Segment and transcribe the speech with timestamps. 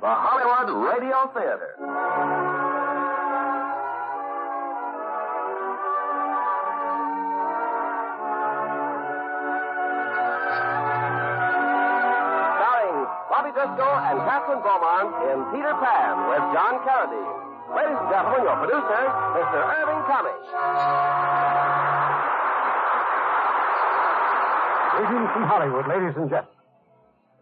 [0.00, 1.76] The Hollywood Radio Theater.
[12.56, 12.98] Starring
[13.28, 17.36] Bobby Driscoll and Kathryn Beaumont in Peter Pan with John Carradine.
[17.76, 19.02] Ladies and gentlemen, your producer,
[19.36, 19.58] Mr.
[19.68, 20.48] Irving Cummings.
[24.96, 26.56] Greetings from Hollywood, ladies and gentlemen.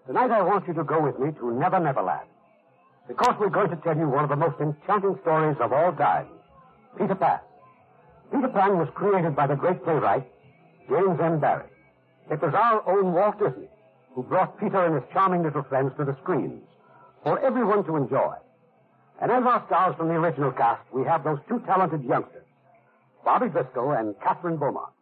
[0.09, 2.27] Tonight I want you to go with me to Never Never Land.
[3.08, 6.26] Because we're going to tell you one of the most enchanting stories of all time,
[6.98, 7.40] Peter Pan.
[8.30, 10.26] Peter Pan was created by the great playwright,
[10.88, 11.40] James M.
[11.40, 11.65] Barrie.
[12.30, 13.68] It was our own Walt Disney
[14.15, 16.62] who brought Peter and his charming little friends to the screens
[17.23, 18.34] for everyone to enjoy.
[19.20, 22.45] And as our stars from the original cast, we have those two talented youngsters,
[23.24, 24.93] Bobby Driscoll and Kathryn Beaumont.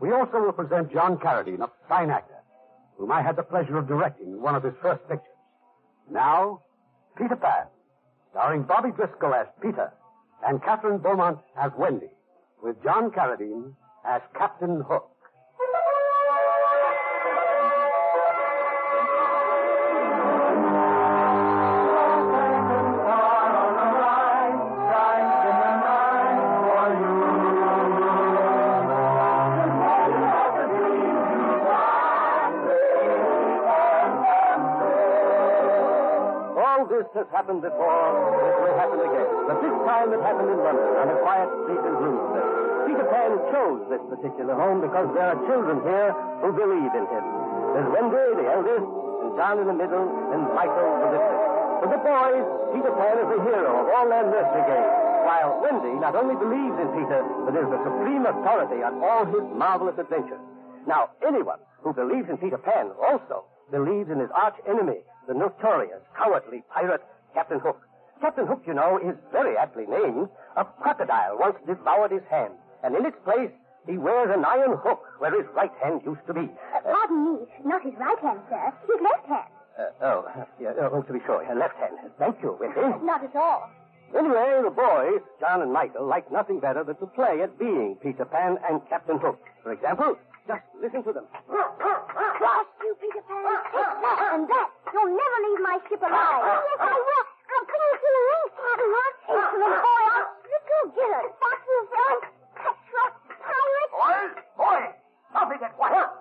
[0.00, 2.38] We also will present John Carradine, a fine actor,
[2.96, 5.34] whom I had the pleasure of directing in one of his first pictures.
[6.10, 6.62] Now,
[7.18, 7.66] Peter Pan,
[8.30, 9.92] starring Bobby Driscoll as Peter
[10.46, 12.10] and Kathryn Beaumont as Wendy,
[12.62, 13.74] with John Carradine
[14.06, 15.10] as Captain Hook.
[37.08, 38.04] This has happened before.
[38.44, 39.28] It will happen again.
[39.48, 42.52] But this time it happened in London on a quiet street in Bloomsbury.
[42.84, 46.12] Peter Pan chose this particular home because there are children here
[46.44, 47.24] who believe in him.
[47.72, 48.88] There's Wendy, the eldest,
[49.24, 51.44] and John in the middle, and Michael, the littlest.
[51.80, 52.44] For the boys,
[52.76, 54.92] Peter Pan is the hero of all their nursery games,
[55.24, 59.44] while Wendy not only believes in Peter, but is the supreme authority on all his
[59.56, 60.40] marvelous adventures.
[60.84, 66.00] Now, anyone who believes in Peter Pan also believes in his arch enemy, the notorious,
[66.16, 67.02] cowardly pirate,
[67.34, 67.78] Captain Hook.
[68.20, 70.28] Captain Hook, you know, is very aptly named.
[70.56, 73.52] A crocodile once devoured his hand, and in its place,
[73.86, 76.48] he wears an iron hook where his right hand used to be.
[76.82, 78.72] Pardon me, not his right hand, sir.
[78.90, 79.52] His left hand.
[79.78, 81.94] Uh, oh, yeah, oh, to be sure, left hand.
[82.18, 82.80] Thank you, Wendy.
[83.04, 83.70] Not at all.
[84.16, 88.24] Anyway, the boys, John and Michael, like nothing better than to play at being Peter
[88.24, 89.38] Pan and Captain Hook.
[89.62, 90.16] For example,
[90.48, 91.28] just listen to them.
[91.52, 93.44] Blast you, Peter Pan.
[93.68, 94.68] Take that and that.
[94.96, 96.40] You'll never leave my ship alive.
[96.40, 97.24] Oh, yes, I will.
[97.52, 99.12] I'll bring you to the rings, Captain Hook.
[99.28, 100.02] Insolent boy.
[100.08, 101.28] I'll you, get it.
[101.36, 102.20] Fox you, villain.
[102.56, 103.12] Cutthroat
[103.44, 103.92] pirate.
[103.92, 104.92] Boys, boys,
[105.36, 106.16] nothing at once.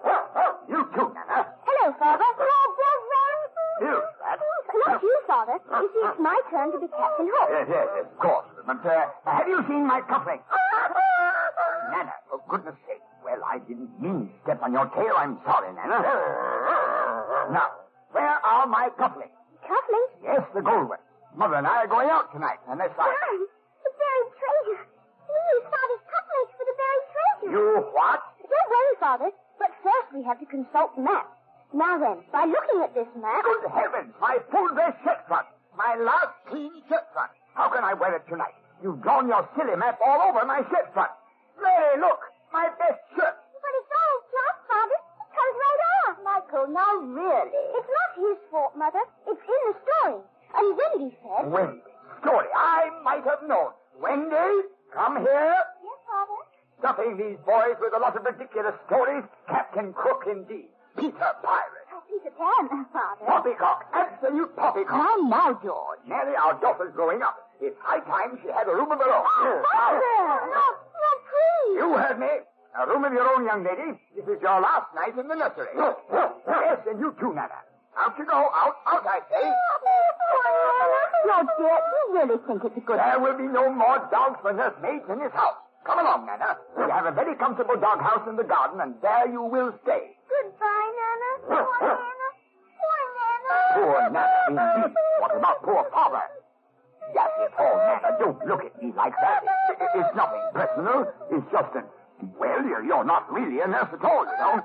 [0.68, 1.40] You too, Nana.
[1.64, 2.28] Hello, Father.
[2.28, 3.08] Hello, Brother.
[3.80, 3.96] You.
[4.88, 5.56] Not you, Father.
[5.72, 7.48] You see, it's my turn to be Captain Hook.
[7.48, 8.48] Yes, yes, of course.
[8.68, 10.44] But uh, have you seen my cufflinks?
[11.96, 12.76] Nana, for goodness.
[12.76, 12.87] Well, I
[13.68, 15.14] didn't mean to step on your tail.
[15.18, 16.00] I'm sorry, Nana.
[17.52, 17.68] Now,
[18.12, 19.36] where are my cufflinks?
[19.64, 20.14] Cufflinks?
[20.24, 21.04] Yes, the gold ones.
[21.36, 23.06] Mother and I are going out tonight, unless I...
[23.06, 23.42] Darn,
[23.84, 24.82] the buried treasure.
[25.28, 27.52] We use Father's cufflinks for the buried treasure.
[27.52, 27.64] You
[27.94, 28.20] what?
[28.42, 29.30] Don't worry, Father.
[29.60, 31.30] But first we have to consult map.
[31.74, 33.44] Now then, by looking at this map...
[33.44, 35.48] Good heavens, my full dress shirt front.
[35.78, 37.32] My last clean shirt front.
[37.54, 38.56] How can I wear it tonight?
[38.82, 41.12] You've drawn your silly map all over my shirt front.
[41.62, 42.22] Mary, look,
[42.54, 43.37] my best shirt.
[46.48, 47.52] Michael, now really.
[47.76, 49.00] It's not his fault, Mother.
[49.28, 50.22] It's in the story.
[50.56, 51.52] And Wendy said...
[51.52, 51.82] Wendy,
[52.22, 53.72] story I might have known.
[54.00, 54.64] Wendy,
[54.94, 55.56] come here.
[55.84, 56.40] Yes, Father?
[56.80, 59.24] Stuffing these boys with a lot of ridiculous stories.
[59.50, 60.70] Captain Crook, indeed.
[60.96, 61.88] Peter Pirate.
[61.94, 63.26] Oh, Peter Pan, Father.
[63.28, 64.96] Poppycock, absolute poppycock.
[64.96, 66.00] Now, now, George.
[66.08, 67.36] Mary, our daughter's growing up.
[67.60, 69.26] It's high time she had a room of her own.
[69.74, 70.00] Father!
[70.48, 70.66] No,
[70.96, 71.76] no, please.
[71.76, 72.28] You heard me.
[72.78, 73.98] A room of your own, young lady.
[74.16, 75.74] This is your last night in the nursery.
[75.74, 77.58] yes, and you too, Nana.
[77.98, 78.38] Out you go.
[78.54, 79.46] Out, out, I say.
[81.26, 84.54] No, dear, you really think it's a good There will be no more dogs for
[84.54, 85.58] nursemaids in this house.
[85.86, 86.58] Come along, Nana.
[86.78, 90.14] We have a very comfortable doghouse in the garden, and there you will stay.
[90.30, 91.30] Goodbye, Nana.
[91.50, 92.30] Poor Nana.
[92.78, 93.58] Poor Nana.
[93.74, 94.94] Poor Nana, indeed.
[95.20, 96.22] What about poor father?
[97.16, 98.18] Yes, it's all Nana.
[98.20, 99.42] Don't look at me like that.
[99.44, 101.08] It- it- it's nothing personal.
[101.32, 101.86] It's just that,
[102.40, 104.62] well, you're, you're not really a nurse at all, you know.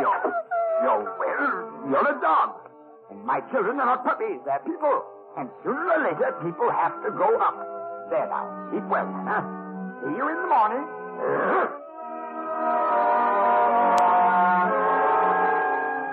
[0.00, 0.34] You're,
[0.82, 2.54] you're, well, you're a dog.
[3.10, 5.02] And my children are not puppies, they're people.
[5.36, 7.56] And sooner or later, people have to grow up.
[8.10, 9.42] There now, sleep well, huh?
[10.02, 10.86] See you in the morning.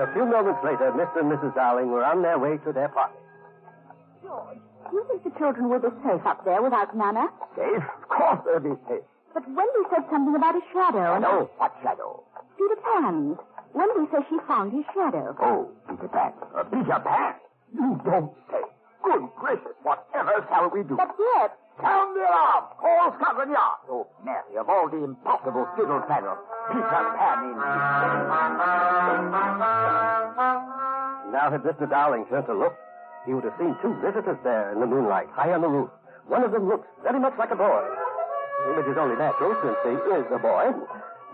[0.03, 1.21] A few moments later, Mr.
[1.21, 1.55] and Mrs.
[1.55, 3.13] Darling were on their way to their party.
[4.21, 4.57] George,
[4.89, 7.27] do you think the children will be safe up there without Nana?
[7.55, 7.83] Safe?
[8.01, 9.03] Of course they'll be safe.
[9.33, 11.13] But Wendy said something about a shadow.
[11.13, 12.23] and- No, what shadow?
[12.57, 13.37] Peter Pan.
[13.73, 15.35] Wendy says she found his shadow.
[15.41, 16.33] Oh, Peter Pan.
[16.55, 17.33] Uh, Peter Pan?
[17.73, 18.61] You don't say.
[19.03, 20.95] Good gracious, whatever shall we do?
[20.95, 22.65] But yet, Sound the alarm!
[22.79, 23.77] Call Scotland Yard!
[23.89, 26.37] Oh, Mary, of all the impossible fiddle faddle,
[26.69, 26.83] Peter
[27.17, 27.57] Pan in.
[31.33, 31.89] Now, had Mr.
[31.89, 32.75] Darling turned to look,
[33.25, 35.89] he would have seen two visitors there in the moonlight, high on the roof.
[36.27, 37.83] One of them looks very much like a boy.
[38.63, 40.71] Which is only natural, since he is a boy.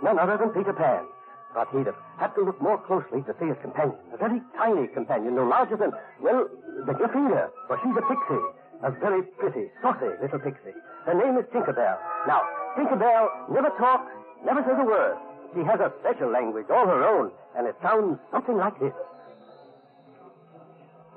[0.02, 1.06] None other than Peter Pan.
[1.54, 3.98] But he'd have had to look more closely to see his companion.
[4.14, 5.92] A very tiny companion, no larger than,
[6.22, 6.48] well,
[6.86, 7.50] the finger.
[7.68, 8.46] For she's a pixie.
[8.82, 10.74] A very pretty, saucy little pixie.
[11.06, 11.98] Her name is Tinkerbell.
[12.28, 12.42] Now,
[12.78, 14.12] Tinkerbell never talks,
[14.46, 15.18] never says a word.
[15.54, 18.94] She has a special language, all her own, and it sounds something like this.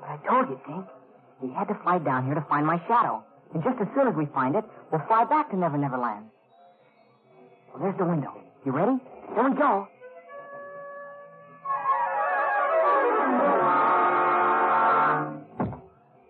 [0.03, 0.87] I told you, Tink.
[1.41, 3.23] We had to fly down here to find my shadow.
[3.53, 6.25] And just as soon as we find it, we'll fly back to Never Never Land.
[7.71, 8.33] Well, there's the window.
[8.65, 8.97] You ready?
[9.33, 9.87] Here we go.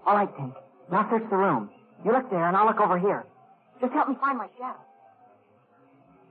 [0.06, 0.54] All right, Tink.
[0.92, 1.70] Now search the room.
[2.04, 3.24] You look there, and I'll look over here.
[3.80, 4.80] Just help me find my shadow.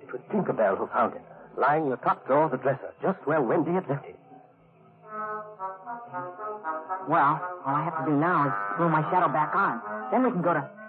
[0.03, 1.23] It was Tinkerbell who found it,
[1.57, 4.17] lying in the top drawer of the dresser, just where Wendy had left it.
[7.09, 9.81] Well, all I have to do now is glue my shadow back on.
[10.11, 10.82] Then we can go to...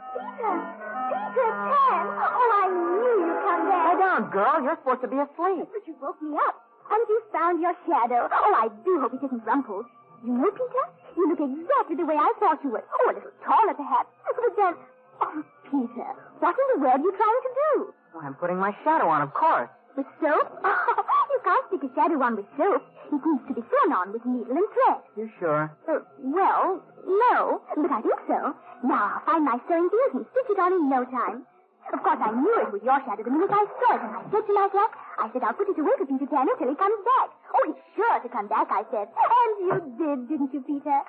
[4.32, 4.62] Girl.
[4.64, 5.68] You're supposed to be asleep.
[5.72, 6.56] But you woke me up.
[6.92, 8.28] And you found your shadow.
[8.32, 9.86] Oh, I do hope it isn't rumpled.
[10.24, 10.84] You know, Peter,
[11.16, 12.84] you look exactly the way I thought you would.
[12.84, 14.10] Oh, a little taller, perhaps.
[14.24, 14.74] But then,
[15.22, 17.94] oh, Peter, what in the world are you trying to do?
[18.14, 19.70] Well, I'm putting my shadow on, of course.
[19.98, 20.48] With soap?
[20.64, 22.84] Oh, you can't stick a shadow on with soap.
[23.12, 25.02] It needs to be sewn on with needle and thread.
[25.18, 25.72] You sure?
[25.90, 28.54] Uh, well, no, but I think so.
[28.84, 31.46] Now I'll find my sewing needles and stitch it on in no time.
[31.92, 34.22] Of course, I knew it was your shadow the minute I saw it, and I
[34.32, 34.90] said to myself,
[35.20, 37.28] I said I'll put it away for Peter Pan until he comes back.
[37.54, 39.08] Oh, he's sure to come back, I said.
[39.12, 41.00] And you did, didn't you, Peter?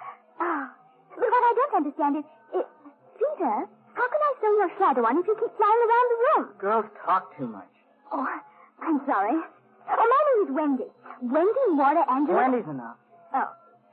[0.41, 0.75] Ah,
[1.15, 2.67] but what I don't understand is, it,
[3.17, 3.55] Peter,
[3.95, 6.43] how can I sew your shadow on if you keep flying around the room?
[6.59, 7.71] Girls talk too much.
[8.13, 8.27] Oh,
[8.83, 9.39] I'm sorry.
[9.89, 10.89] Oh, my name is Wendy.
[11.23, 12.51] Wendy Moira Angela.
[12.51, 12.97] Wendy's enough.
[13.33, 13.49] Oh.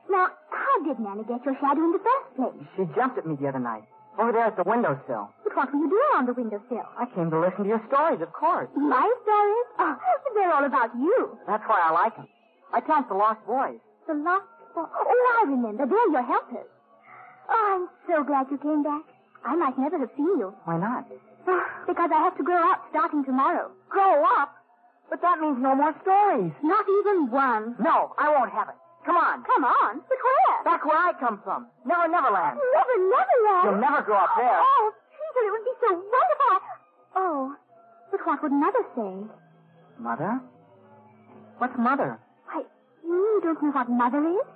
[0.09, 2.67] Now, how did Nana get your shadow in the first place?
[2.75, 3.83] She jumped at me the other night.
[4.19, 5.31] Over there at the windowsill.
[5.43, 6.85] But what were you doing on the windowsill?
[6.97, 8.69] I came to listen to your stories, of course.
[8.75, 9.67] My stories?
[9.79, 9.95] Oh,
[10.35, 11.37] they're all about you.
[11.47, 12.27] That's why I like them.
[12.73, 13.79] I 'em the lost boys.
[14.07, 14.87] The lost boys?
[14.91, 15.85] Oh, I remember.
[15.85, 16.67] They're your helpers.
[17.49, 19.03] Oh, I'm so glad you came back.
[19.43, 20.53] I might never have seen you.
[20.65, 21.05] Why not?
[21.47, 23.71] Oh, because I have to grow up starting tomorrow.
[23.89, 24.55] Grow up?
[25.09, 26.53] But that means no more stories.
[26.63, 27.75] Not even one.
[27.79, 28.75] No, I won't have it.
[29.05, 29.43] Come on.
[29.43, 30.01] Come on.
[30.07, 30.63] But where?
[30.63, 31.67] Back where I come from.
[31.85, 32.59] Never Neverland.
[32.59, 33.63] Never, Neverland.
[33.65, 34.59] You'll never grow up there.
[34.61, 36.55] Oh, Peter, it would be so wonderful.
[37.15, 37.55] Oh,
[38.11, 39.13] but what would Mother say?
[39.99, 40.41] Mother?
[41.57, 42.17] What's mother?
[42.49, 42.63] Why,
[43.03, 44.47] you don't know what Mother is?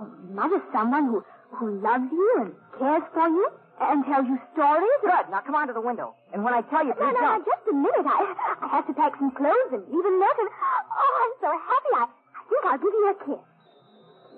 [0.00, 1.24] Oh, Mother's someone who,
[1.56, 3.48] who loves you and cares for you
[3.80, 4.98] and tells you stories.
[5.00, 5.30] Good.
[5.30, 6.14] Now come on to the window.
[6.32, 8.04] And when I tell you to No, no, no, just a minute.
[8.04, 10.50] I, I have to pack some clothes and leave a note and...
[10.92, 11.92] Oh, I'm so happy.
[11.96, 13.44] I, I think I'll give you a kiss.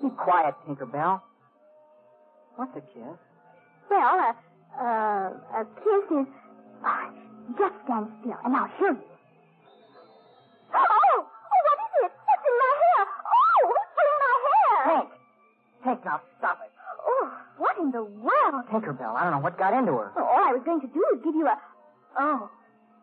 [0.01, 1.21] Be quiet, Tinkerbell.
[2.55, 3.19] What's a kiss?
[3.89, 4.35] Well, a,
[4.79, 6.27] uh, a kiss is...
[6.85, 7.09] Oh,
[7.57, 9.09] just stand still and I'll show you.
[10.73, 11.15] Oh!
[11.15, 12.11] Oh, what is it?
[12.11, 13.05] It's in my hair.
[13.35, 14.79] Oh, who's pulling my hair?
[14.87, 15.09] Tink!
[15.83, 16.71] Tink, now stop it.
[17.05, 18.65] Oh, what in the world?
[18.71, 20.11] Tinkerbell, I don't know what got into her.
[20.15, 21.57] Oh, all I was going to do is give you a...
[22.19, 22.49] Oh.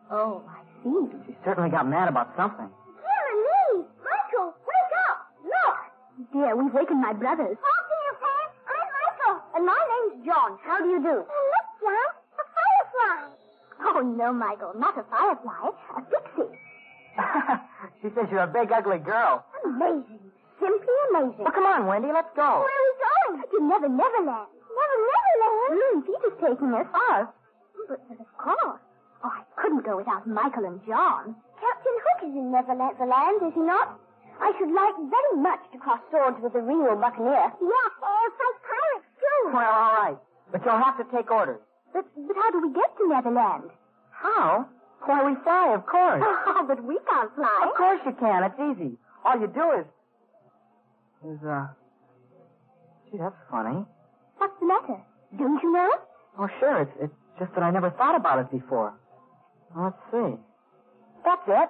[0.09, 1.17] Oh, I see.
[1.27, 2.69] She certainly got mad about something.
[6.33, 7.57] Dear, we've wakened my brothers.
[7.61, 8.49] Oh, dear, Pat.
[8.65, 9.35] I'm Michael.
[9.53, 10.57] And my name's John.
[10.65, 11.21] How do you do?
[11.21, 12.09] Oh, look, John.
[12.37, 13.15] A firefly.
[13.85, 14.73] Oh, no, Michael.
[14.77, 15.69] Not a firefly.
[15.93, 16.49] A pixie.
[18.01, 19.45] she says you're a big, ugly girl.
[19.63, 20.25] Amazing.
[20.57, 21.45] Simply amazing.
[21.45, 22.65] Well, come on, Wendy, let's go.
[22.65, 23.45] Where are we going?
[23.53, 24.49] To Never Never Land.
[24.73, 25.69] Never Never Land?
[25.77, 26.87] Mm, Peter's taking us.
[27.13, 27.27] Us?
[27.87, 28.81] But, but of course.
[29.21, 31.37] Oh, I couldn't go without Michael and John.
[31.61, 34.01] Captain Hook is in Never Never Land, is he not?
[34.39, 37.51] I should like very much to cross swords with the real buccaneer.
[37.61, 39.39] Yes, or fight pirates, too.
[39.53, 40.17] Well, all right.
[40.51, 41.59] But you'll have to take orders.
[41.93, 43.69] But, but how do we get to Neverland?
[44.11, 44.67] How?
[45.05, 46.23] Why, we fly, of course.
[46.47, 47.65] Oh, but we can't fly.
[47.69, 48.43] Of course you can.
[48.43, 48.97] It's easy.
[49.25, 49.85] All you do is...
[51.33, 51.67] is, uh...
[53.11, 53.85] Gee, that's funny.
[54.37, 54.97] What's the matter?
[55.37, 56.01] Don't you know it?
[56.39, 56.81] Oh, sure.
[56.81, 58.93] It's, it's just that I never thought about it before.
[59.75, 60.37] Well, let's see.
[61.23, 61.69] That's it.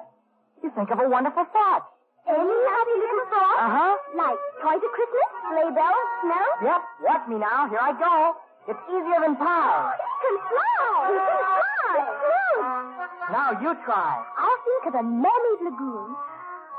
[0.64, 1.88] You think of a wonderful thought.
[2.28, 3.60] Any happy little thought?
[3.64, 3.94] Uh-huh.
[4.20, 6.46] Like toys at Christmas, sleigh bells, snow?
[6.68, 6.82] Yep.
[7.08, 7.72] Watch me now.
[7.72, 8.36] Here I go.
[8.68, 9.96] It's easier than pie.
[9.96, 10.92] He can fly!
[11.08, 12.28] He can fly!
[13.32, 14.12] Now you try.
[14.36, 16.10] I'll think of a mermaid lagoon.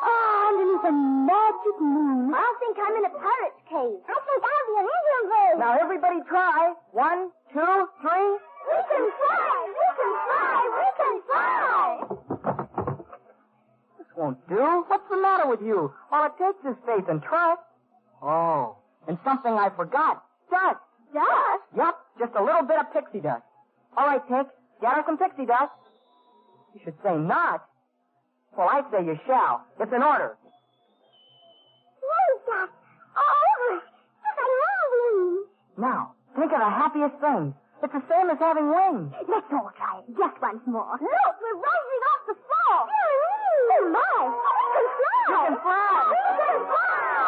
[0.04, 2.28] Oh, underneath a magic moon.
[2.32, 4.00] I'll think I'm in a pirate's cave.
[4.04, 5.56] I think I'll be an Indian cave.
[5.58, 6.76] Now everybody try.
[6.92, 7.74] One, two,
[8.04, 8.30] three.
[8.68, 9.56] We can fly!
[9.72, 10.60] We can fly!
[10.76, 11.67] We can fly!
[14.18, 14.84] This won't do.
[14.88, 15.92] What's the matter with you?
[16.10, 17.62] All it takes is faith and trust.
[18.20, 20.24] Oh, and something I forgot.
[20.50, 20.82] Dust.
[21.14, 21.62] Dust?
[21.76, 23.44] Yep, just a little bit of pixie dust.
[23.96, 24.48] All right, Tink,
[24.80, 25.70] gather some pixie dust.
[26.74, 27.64] You should say not.
[28.56, 29.62] Well, I say you shall.
[29.78, 30.34] It's an order.
[32.02, 32.74] Rain dust.
[33.14, 33.78] All over.
[33.78, 35.46] Just like moonbeams.
[35.78, 37.54] Now, think of the happiest thing.
[37.84, 39.14] It's the same as having wings.
[39.30, 40.98] Let's all try it just once more.
[40.98, 42.82] Look, we're rising off the floor.
[43.80, 44.00] Oh, my.
[44.74, 45.28] Can fly.
[45.28, 46.02] You can fly.
[46.10, 47.27] We can fly.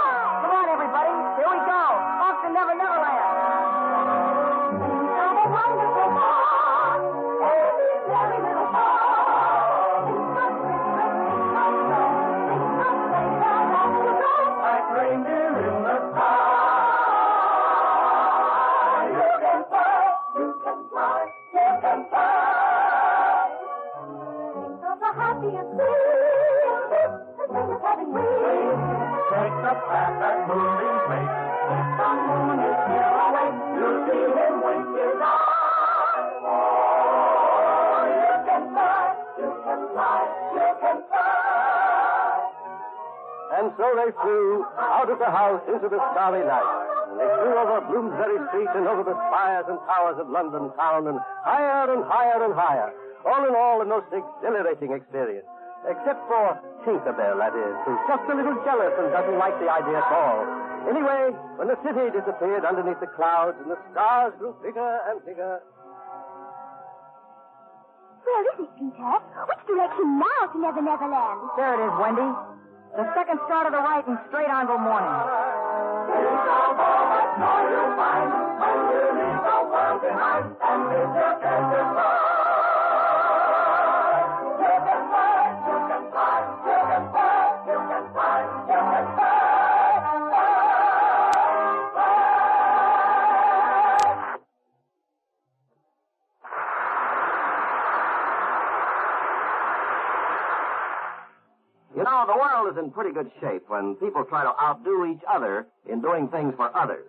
[45.74, 46.70] Into the starry night.
[47.10, 51.06] And they flew over Bloomsbury Street and over the spires and towers of London town
[51.06, 52.90] and higher and higher and higher.
[53.26, 55.46] All in all, a most exhilarating experience.
[55.88, 59.96] Except for Tinkerbell, that is, who's just a little jealous and doesn't like the idea
[59.96, 60.44] at all.
[60.88, 65.60] Anyway, when the city disappeared underneath the clouds and the stars grew bigger and bigger,
[68.24, 69.12] Where is it, Peter?
[69.48, 71.40] Which direction now to Never Never Land?
[71.56, 72.28] There it is, Wendy.
[72.96, 75.16] The second star to the right and straight on till morning.
[77.40, 77.46] You
[102.04, 105.66] know, the world is in pretty good shape when people try to outdo each other
[105.88, 107.08] in doing things for others.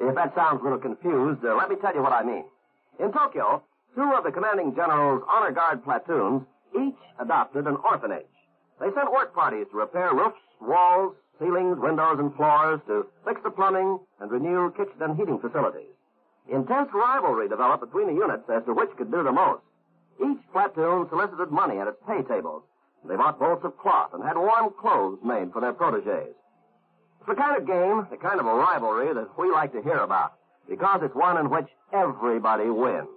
[0.00, 2.44] If that sounds a little confused, uh, let me tell you what I mean.
[2.98, 3.62] In Tokyo,
[3.94, 6.42] two of the commanding general's honor guard platoons
[6.74, 8.26] each adopted an orphanage.
[8.80, 13.50] They sent work parties to repair roofs, walls, ceilings, windows, and floors, to fix the
[13.50, 15.92] plumbing and renew kitchen and heating facilities.
[16.48, 19.62] Intense rivalry developed between the units as to which could do the most.
[20.20, 22.62] Each platoon solicited money at its pay tables.
[23.04, 26.34] They bought bolts of cloth and had warm clothes made for their proteges.
[27.26, 29.98] It's the kind of game, the kind of a rivalry that we like to hear
[29.98, 30.34] about,
[30.68, 33.08] because it's one in which everybody wins.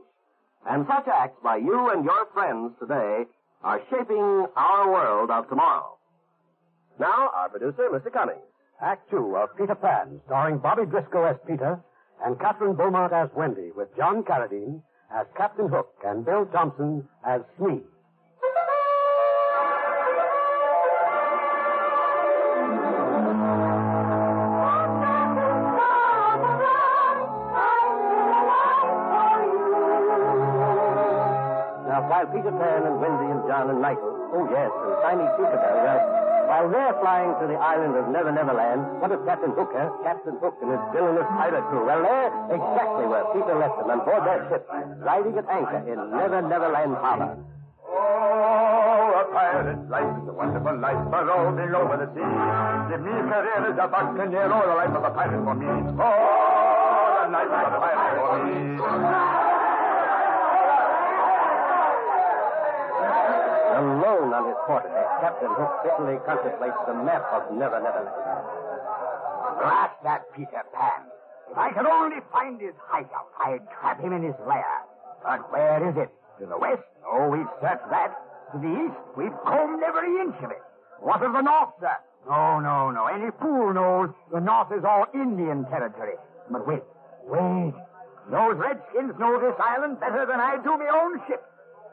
[0.68, 3.26] And such acts by you and your friends today
[3.64, 5.96] are shaping our world of tomorrow.
[7.00, 8.12] Now, our producer, Mr.
[8.12, 8.42] Cummings.
[8.82, 11.80] Act two of Peter Pan, starring Bobby Driscoll as Peter
[12.26, 14.82] and Kathryn Beaumont as Wendy, with John Carradine
[15.14, 17.82] as Captain Hook and Bill Thompson as Smee.
[32.32, 36.02] Peter Pan and Wendy and John and Michael, oh yes, and Tiny Tinkerbell, well,
[36.50, 39.90] while they're flying to the island of Never Never Land, what of Captain Hook, huh?
[40.02, 41.86] Captain Hook and his villainous pirate crew?
[41.86, 44.66] Well, they're exactly where Peter left them on board their ship,
[45.06, 47.38] riding at anchor in Never Never Land Harbor.
[47.86, 52.30] Oh, a pirate's life is a wonderful life, but roaming over the sea.
[52.90, 55.70] Give me career as a buccaneer, oh, the life of a pirate for me.
[55.70, 59.49] Oh, the life of a pirate for me.
[63.80, 68.46] Alone on his quarterdeck, Captain Hook bitterly contemplates the map of Never Never Land.
[69.62, 71.02] Blast that Peter Pan.
[71.52, 74.84] If I could only find his hideout, I'd trap him in his lair.
[75.24, 76.10] But where is it?
[76.40, 76.84] To the west?
[77.06, 78.14] Oh, we've searched that.
[78.54, 79.00] To the east?
[79.18, 80.62] We've combed every inch of it.
[81.00, 81.96] What of the north, sir?
[82.28, 83.06] No, no, no.
[83.08, 86.16] Any fool knows the North is all Indian territory.
[86.52, 86.84] But wait,
[87.26, 87.74] wait.
[88.30, 91.44] Those redskins know this island better than I do my own ship.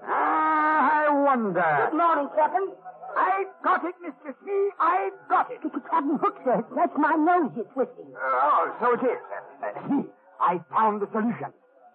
[0.07, 1.89] Ah, I wonder.
[1.91, 2.69] Good morning, Captain.
[3.17, 4.35] I've got it, Mr.
[4.45, 4.69] C.
[4.81, 5.59] I've got it.
[5.65, 6.65] It's Captain Hook, sir.
[6.77, 8.13] That's my nose you're twisting.
[8.15, 9.19] Oh, so it is.
[9.63, 10.05] Uh, Smee,
[10.41, 11.51] I found the solution.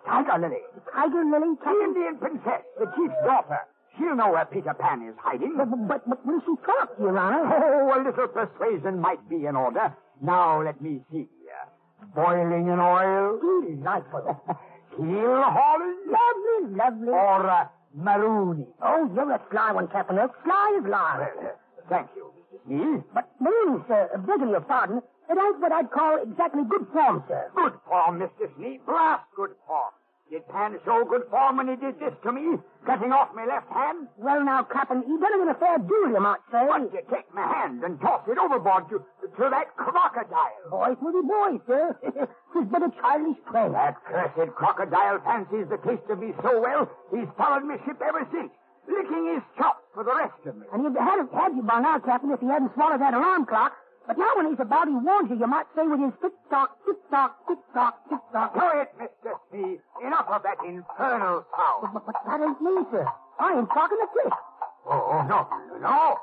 [0.06, 0.62] Tiger Lily.
[0.94, 3.60] Tiger Lily, The Indian princess, the chief's daughter.
[3.98, 5.56] She'll know where Peter Pan is hiding.
[5.58, 7.44] But, but, but will she talk, Your Honor?
[7.46, 9.94] Oh, a little persuasion might be in order.
[10.22, 11.28] Now, let me see.
[11.48, 13.40] Uh, Boiling in oil.
[13.68, 14.42] Delightful.
[14.98, 15.98] Keel hauling.
[16.10, 17.10] lovely, lovely.
[17.10, 17.68] Or uh,
[17.98, 18.68] marooning.
[18.82, 20.18] Oh, you're a sly one, Captain.
[20.44, 21.28] Sly as lion.
[21.44, 21.50] uh,
[21.90, 22.32] thank you,
[22.70, 23.04] Mr.
[23.14, 24.98] But marooning, sir, begging your pardon,
[25.30, 27.52] it ain't what I'd call exactly good form, sir.
[27.56, 28.54] Good form, Mr.
[28.56, 28.80] Smee.
[28.86, 29.92] Blast good form.
[30.32, 32.56] Did Pan show good form when he did this to me,
[32.88, 34.08] cutting off my left hand?
[34.16, 36.64] Well, now, Captain, he done it in a fair duel, you might say.
[36.72, 40.72] But you take my hand and toss it overboard to, to that crocodile.
[40.72, 42.00] Boys will be boys, sir.
[42.56, 43.68] Tis but a childish play.
[43.76, 48.24] That cursed crocodile fancies the taste of me so well, he's followed me ship ever
[48.32, 48.56] since,
[48.88, 50.64] licking his chops for the rest of me.
[50.72, 53.76] And he'd have had you by now, Captain, if he hadn't swallowed that alarm clock.
[54.12, 57.48] But now when he's about, he warns you, you might say with his tick-tock, tick-tock,
[57.48, 58.52] tick-tock, tick-tock.
[58.52, 59.40] Quiet, Mr.
[59.48, 59.80] Smee.
[60.04, 61.96] Enough of that infernal sound.
[61.96, 63.08] But, but that ain't me, sir.
[63.40, 64.36] I ain't talking to Chris.
[64.84, 65.48] Oh, oh, no,
[65.80, 66.20] no.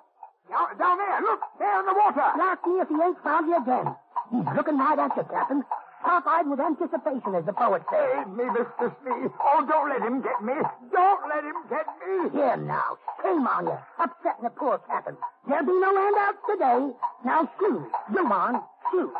[0.52, 2.28] Down, down there, look, there in the water.
[2.36, 3.96] Now see if he ain't found you again.
[4.36, 5.64] He's looking right at you, Captain.
[6.08, 8.00] Top-eyed with anticipation, as the poet says.
[8.24, 8.88] Save me, Mr.
[9.04, 9.28] Smee.
[9.44, 10.54] Oh, don't let him get me.
[10.90, 12.30] Don't let him get me.
[12.32, 15.18] Here now, shame on you, upsetting the poor captain.
[15.46, 16.96] There'll be no handouts today.
[17.26, 19.12] Now shoot, go on, shoot.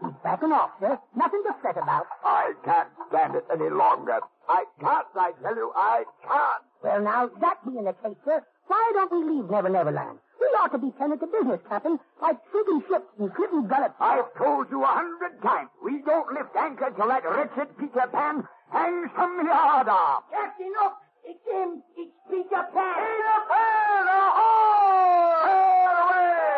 [0.00, 0.96] He's backing off, sir.
[1.16, 2.06] Nothing to fret about.
[2.22, 4.20] I can't stand it any longer.
[4.48, 6.62] I can't, I tell you, I can't.
[6.84, 10.18] Well, now, that being the case, sir, why don't we leave Never Never Land?
[10.40, 13.94] We ought to be tended to business, Captain, like sinking ships and clipping gullets.
[14.00, 18.46] I've told you a hundred times, we don't lift anchor till that wretched Peter Pan
[18.70, 20.24] hangs some yard off.
[20.30, 20.94] Captain, look!
[21.24, 21.82] It's him!
[21.96, 22.96] It's Peter Pan!
[23.00, 25.40] Peter Pan, ahoy!
[25.42, 26.56] Sail away!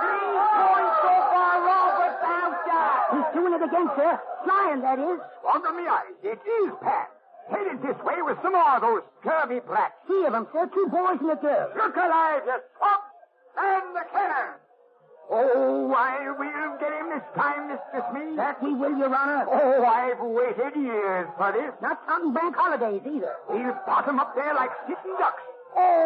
[0.00, 2.88] Three points so far, Robert Boucher!
[3.14, 4.12] He's doing it again, sir.
[4.44, 5.20] Flying, that is.
[5.52, 7.06] Under me eyes, it is Pan.
[7.50, 9.94] Headed this way with some more of those scurvy brats.
[10.06, 10.66] Three of them, sir.
[10.72, 11.68] Two boys and a girl.
[11.76, 13.02] Look alive, you swamp!
[13.56, 14.54] And the cannon!
[15.30, 18.10] Oh, I will get him this time, Mr.
[18.10, 18.36] Smee.
[18.36, 19.46] That we will, Your Honor.
[19.50, 21.72] Oh, I've waited years for this.
[21.80, 23.34] Not counting bank holidays either.
[23.52, 25.42] He'll bottom up there like sitting ducks.
[25.76, 26.03] Oh,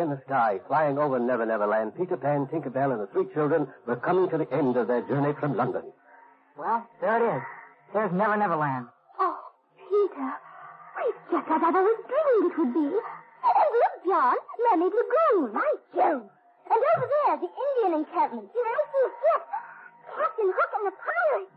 [0.00, 3.26] high in the sky, flying over Never Never Land, Peter Pan, Tinkerbell, and the three
[3.34, 5.82] children were coming to the end of their journey from London.
[6.56, 7.42] Well, there it is.
[7.92, 8.86] There's Never Never Land.
[9.18, 9.36] Oh,
[9.76, 10.32] Peter.
[11.04, 12.88] It's just as I've always dreamed it would be.
[12.88, 14.36] And look, John,
[14.70, 15.52] Mermaid Lagoon.
[15.52, 16.28] By Jove.
[16.70, 18.48] And over there, the Indian encampment.
[18.52, 19.42] The racing ship.
[20.16, 21.52] Captain Hook and the pirates.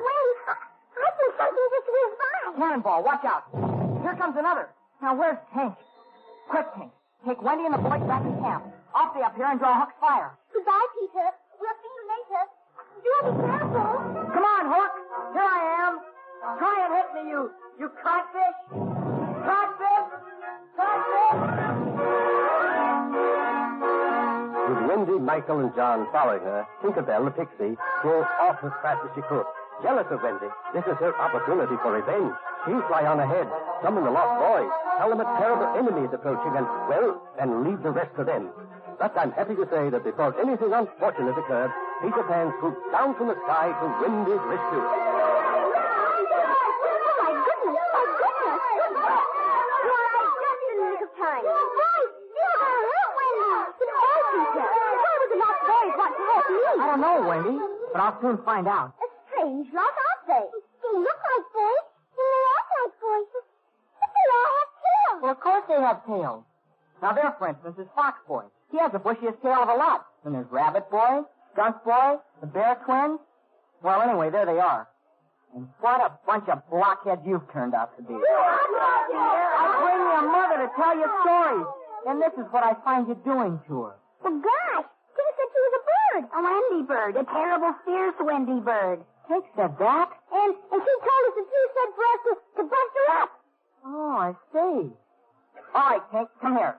[0.00, 0.36] Wait,
[0.96, 2.56] I think something just whizzed by.
[2.56, 3.44] Cannonball, watch out.
[4.02, 4.68] Here comes another.
[5.02, 5.76] Now, where's Tink?
[6.50, 6.90] Quick, Tink.
[7.24, 8.64] Take Wendy and the boys back to camp.
[8.92, 10.34] I'll stay up here and draw Hook's fire.
[10.52, 11.30] Goodbye, Peter.
[11.60, 12.42] We'll see you later.
[13.06, 13.86] Do be careful.
[14.34, 14.92] Come on, Hook.
[15.30, 15.94] Here I am.
[16.58, 18.58] Try and hit me, you, you codfish.
[19.46, 20.08] Codfish.
[20.74, 21.38] Codfish.
[24.68, 29.10] With Wendy, Michael, and John following her, Tinkerbell, the pixie, drove off as fast as
[29.14, 29.46] she could.
[29.82, 32.34] Jealous of Wendy, this is her opportunity for revenge.
[32.66, 33.48] She'll fly on ahead,
[33.82, 34.68] summon the lost boys,
[35.00, 38.52] tell them a terrible enemy is approaching, and, well, and leave the rest to them.
[39.00, 41.72] But I'm happy to say that before anything unfortunate occurred,
[42.04, 44.84] Peter Pan swooped down from the sky to Wendy's rescue.
[44.84, 45.72] Oh,
[47.16, 47.80] my goodness.
[47.80, 48.60] My goodness.
[49.80, 51.40] Why, just in the nick of time.
[51.48, 52.12] Right.
[52.36, 53.56] You're going to hurt Wendy.
[53.80, 54.68] It's all Peter.
[55.00, 56.60] Why would the lost boys want to help me?
[56.68, 57.56] I don't know, Wendy,
[57.96, 58.99] but I'll soon find out.
[59.40, 60.46] Strange lot, aren't they?
[60.52, 65.18] They look like boys, and they act like boys, but they all have tails.
[65.22, 66.44] Well, of course they have tails.
[67.00, 68.44] Now, there, for instance, is Fox Boy.
[68.70, 70.04] He has the bushiest tail of a lot.
[70.24, 71.24] Then there's Rabbit Boy,
[71.54, 73.18] Skunk Boy, the Bear Twins.
[73.82, 74.88] Well, anyway, there they are.
[75.56, 78.12] And what a bunch of blockheads you've turned out to be.
[78.12, 78.20] I
[79.80, 81.66] bring your mother to tell you stories.
[82.06, 83.96] And this is what I find you doing to her.
[84.20, 84.84] Well, gosh,
[85.16, 86.24] Tina said she was a bird.
[86.34, 87.16] A Wendy bird.
[87.16, 89.00] A terrible, fierce Wendy bird.
[89.28, 90.10] Take said that?
[90.32, 93.30] And, and she told us that you said for us to, to bust her up.
[93.86, 94.90] Oh, I see.
[95.74, 96.76] All right, Tink, come here.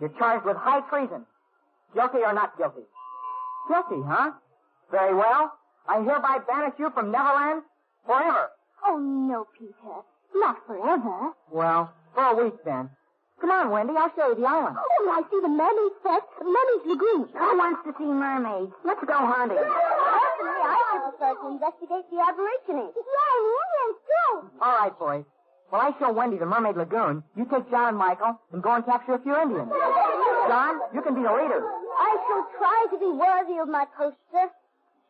[0.00, 1.26] You're charged with high treason.
[1.94, 2.82] Guilty or not guilty?
[3.68, 4.32] Guilty, huh?
[4.90, 5.52] Very well.
[5.88, 7.62] I hereby banish you from Neverland
[8.06, 8.50] forever.
[8.86, 9.74] Oh, no, Peter.
[10.34, 11.32] Not forever.
[11.50, 12.90] Well, for a week then.
[13.42, 13.94] Come on, Wendy.
[13.98, 14.78] I'll show you the island.
[14.78, 16.30] Oh, I see the mermaids first.
[16.38, 17.26] Mermaids Lagoon.
[17.26, 18.70] Who wants to see mermaids?
[18.86, 19.58] Let's go hunting.
[19.58, 22.94] Personally, I would prefer to investigate the aborigines.
[22.94, 24.30] Yeah, and the Indians, too.
[24.62, 25.26] All right, boys.
[25.74, 28.84] Well, I show Wendy the Mermaid Lagoon, you take John and Michael and go and
[28.84, 29.72] capture a few Indians.
[30.46, 31.64] John, you can be the leader.
[31.98, 34.46] I shall try to be worthy of my post, sir.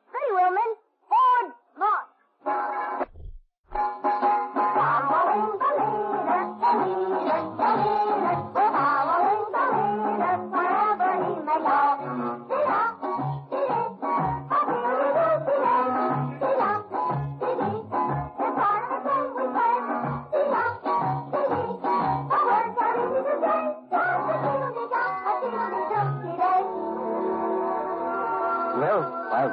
[0.09, 0.71] Very well, men.
[1.11, 3.09] Forward, march.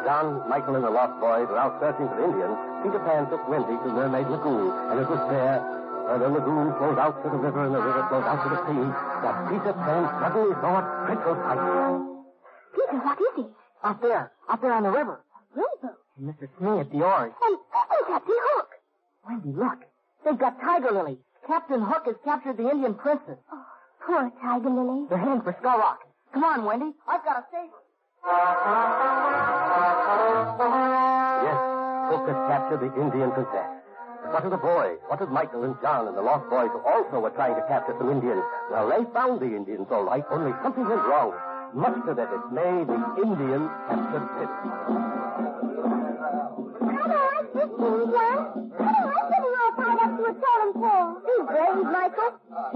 [0.10, 3.78] John, Michael, and the Lost Boys were out searching for Indians, Peter Pan took Wendy
[3.78, 7.70] to Mermaid Lagoon, and it was there, where the lagoon flowed out to the river
[7.70, 11.38] and the river flowed out to the sea, that Peter Pan suddenly saw a dreadful
[11.46, 11.62] sight.
[12.74, 13.52] Peter, what is it?
[13.86, 14.34] Out there.
[14.50, 15.22] Out there on the river.
[15.54, 16.02] Rowboat.
[16.18, 16.50] And Mr.
[16.58, 17.30] Smee at the oars.
[17.46, 18.70] And, and Captain Hook.
[19.30, 19.80] Wendy, look.
[20.26, 21.22] They've got Tiger Lily.
[21.46, 23.38] Captain Hook has captured the Indian princess.
[23.54, 23.66] Oh,
[24.02, 25.06] poor Tiger Lily.
[25.06, 26.02] They're heading for Skull Rock.
[26.34, 26.98] Come on, Wendy.
[27.06, 27.86] I've got to save her.
[28.26, 28.36] Yes,
[32.12, 33.80] Hook had captured the Indian princess.
[34.24, 34.98] But what of the boys?
[35.08, 37.96] What of Michael and John and the Lost Boys who also were trying to capture
[37.98, 38.44] some Indians?
[38.72, 41.34] Well, they found the Indians all right, only something went wrong.
[41.74, 44.50] Much to their dismay, the Indians captured Pip.
[46.82, 51.24] I don't like this thing, I don't getting all tied up to a totem pole.
[51.24, 52.32] Be brave, Michael.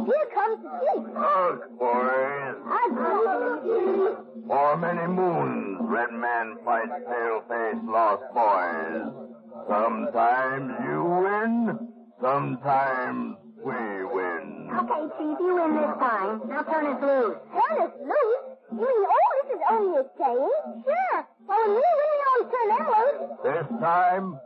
[0.08, 1.04] Here comes the chief.
[1.14, 2.56] Look, boys.
[2.64, 4.33] I believe in you.
[4.48, 9.30] For many moons, Red Man fights pale-faced lost boys.
[9.70, 11.80] Sometimes you win,
[12.22, 14.70] sometimes we win.
[14.74, 16.42] Okay, Chief, you win this time.
[16.50, 17.38] Now turn us loose.
[17.54, 18.44] Turn us loose?
[18.74, 20.56] You mean, oh, this is only a saying?
[20.84, 21.28] Sure.
[21.48, 23.20] Well, when we win, we always turn them loose.
[23.44, 24.40] This time,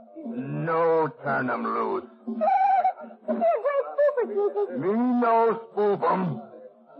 [0.63, 2.03] no turn turn 'em loose.
[2.27, 4.77] You're a great spoofer, Chiefy.
[4.79, 6.41] Me no spook 'em.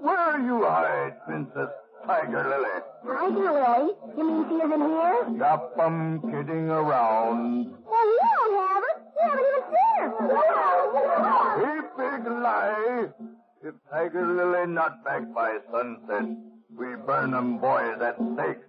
[0.02, 1.70] Where you hide, Princess
[2.06, 2.76] Tiger Lily?
[3.06, 3.94] Tiger Lily?
[4.18, 5.26] You mean she isn't here?
[5.38, 7.76] Stop 'em kidding around.
[7.86, 8.96] Well, you don't have her.
[9.16, 10.38] You haven't even seen her.
[11.64, 13.10] A big lie.
[13.64, 16.28] If Tiger Lily not back by sunset,
[16.78, 18.64] we burn 'em boys at stake.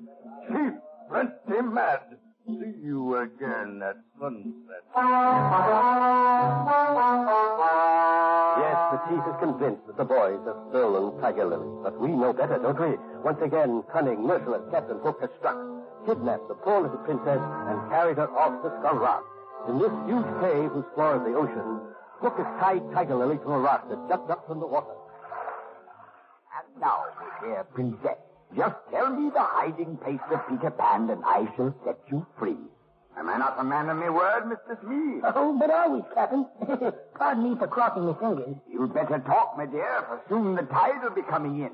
[0.49, 0.73] Chief,
[1.09, 2.01] plenty mad.
[2.49, 4.83] See you again at sunset.
[8.57, 11.69] Yes, the chief is convinced that the boys have stolen Tiger Lily.
[11.83, 12.97] But we know better, don't we?
[13.23, 15.59] Once again, cunning, merciless Captain Hook has struck,
[16.07, 17.37] kidnapped the poor little princess,
[17.69, 19.25] and carried her off to Skull Rock.
[19.69, 21.85] In this huge cave whose floor is the ocean,
[22.25, 24.97] Hook has tied Tiger Lily to a rock that juts up from the water.
[26.57, 27.05] And now,
[27.45, 28.17] dear princess,
[28.57, 32.57] just tell me the hiding place of Peter Pan and I shall set you free.
[33.19, 34.81] Am I not a man of my word, Mr.
[34.81, 35.21] Smee?
[35.35, 36.47] Oh, but always, Captain.
[37.19, 38.55] Pardon me for crossing my fingers.
[38.71, 41.71] You'd better talk, my dear, for soon the tide will be coming in.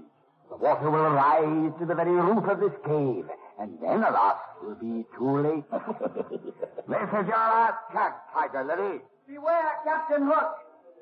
[0.48, 3.26] The water will rise to the very roof of this cave,
[3.60, 5.64] and then, alas, will be too late.
[6.86, 9.00] This is your last chance, Tiger Lily.
[9.26, 10.52] Beware, Captain Hook.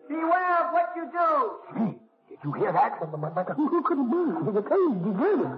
[0.09, 1.51] Beware of what you do.
[1.73, 1.99] Smee,
[2.33, 2.97] did you hear that?
[2.97, 4.25] Who could it be?
[4.57, 5.53] The cave is deserted.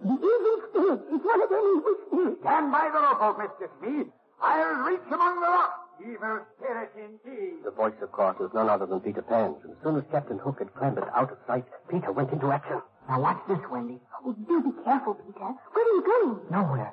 [0.00, 1.00] The evil spirit.
[1.12, 2.40] It's one of them evil spirits.
[2.40, 3.68] Stand by the rope, Mr.
[3.78, 4.04] Smee.
[4.40, 5.80] I'll reach among the rocks.
[6.00, 7.64] Evil spirit indeed.
[7.64, 9.56] The voice, of course, was none other than Peter Pan's.
[9.64, 12.80] And as soon as Captain Hook had clambered out of sight, Peter went into action.
[13.08, 14.00] Now watch this, Wendy.
[14.24, 15.40] Oh, do be careful, Peter.
[15.40, 16.40] Where are you going?
[16.50, 16.92] Nowhere.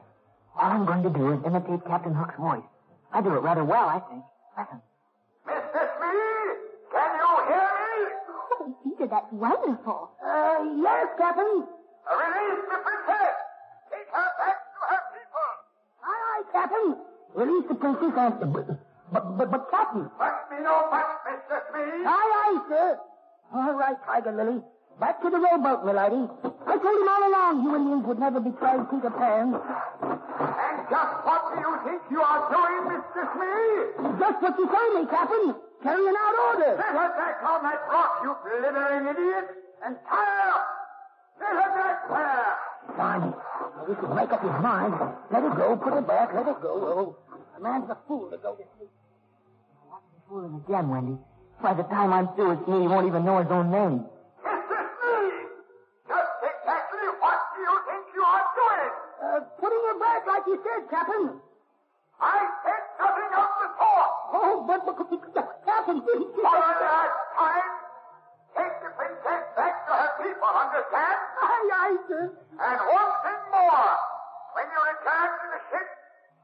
[0.56, 2.64] All I'm going to do is imitate Captain Hook's voice.
[3.12, 4.24] I do it rather well, I think.
[4.58, 4.82] Listen.
[9.04, 10.12] Peter, that's wonderful.
[10.24, 11.68] Uh, yes, Captain.
[12.08, 13.36] Release the princess.
[13.92, 15.50] Take her back to her people.
[16.08, 16.88] Aye, aye, Captain.
[17.36, 18.54] Release the princess and...
[18.54, 18.68] But,
[19.12, 20.10] but, but, but Captain.
[20.18, 21.60] But me no but, Mr.
[21.72, 22.06] Smee.
[22.08, 23.00] Aye, aye, sir.
[23.54, 24.62] All right, Tiger Lily.
[25.00, 26.24] Back to the rowboat, milady.
[26.68, 29.52] I told him all along you Indians would never betray Peter Pan.
[29.52, 33.22] And just what do you think you are doing, Mr.
[33.36, 34.16] Smee?
[34.20, 36.80] Just what you told me, Captain carrying out orders.
[36.80, 39.48] Get her back on that rock, you blithering idiot,
[39.86, 40.68] and tie her up.
[41.40, 42.56] Get her back there.
[42.96, 43.22] Fine.
[43.76, 44.96] Well, you could make up your mind.
[45.30, 46.72] Let her go, put her back, let her go.
[46.72, 47.18] Oh,
[47.58, 48.90] a man's a fool to go to sleep.
[49.92, 51.20] I'll be fooling again, Wendy.
[51.62, 54.08] By the time I'm through with me, he won't even know his own name.
[54.08, 55.20] Is this me.
[56.08, 58.92] Just exactly what do you think you are doing?
[59.20, 61.40] Uh, putting her back like you said, Captain.
[62.20, 64.12] I said nothing of the sort.
[64.32, 64.84] Oh, but
[65.84, 67.72] right, fine.
[68.56, 71.18] Take the princess back to her people, understand?
[71.44, 72.24] Aye, aye, sir.
[72.56, 73.92] And one thing more.
[74.54, 75.88] When you return to the ship,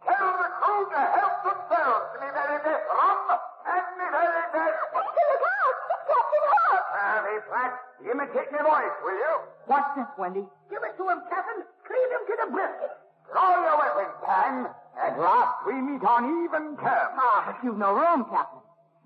[0.03, 4.77] tell the crew to help themselves to me very best rum and me very best...
[4.91, 5.75] Look out!
[6.09, 6.43] Captain!
[6.49, 7.71] Uh, be flat.
[8.09, 9.33] Imitate my voice, will you?
[9.69, 10.43] What's this, Wendy?
[10.67, 11.63] Give it to him, Captain.
[11.85, 12.91] Cleave him to the brisket.
[13.31, 14.55] Draw your weapon, Pan.
[14.99, 17.15] At last we meet on even terms.
[17.15, 18.58] Ah, but you've no room, Captain.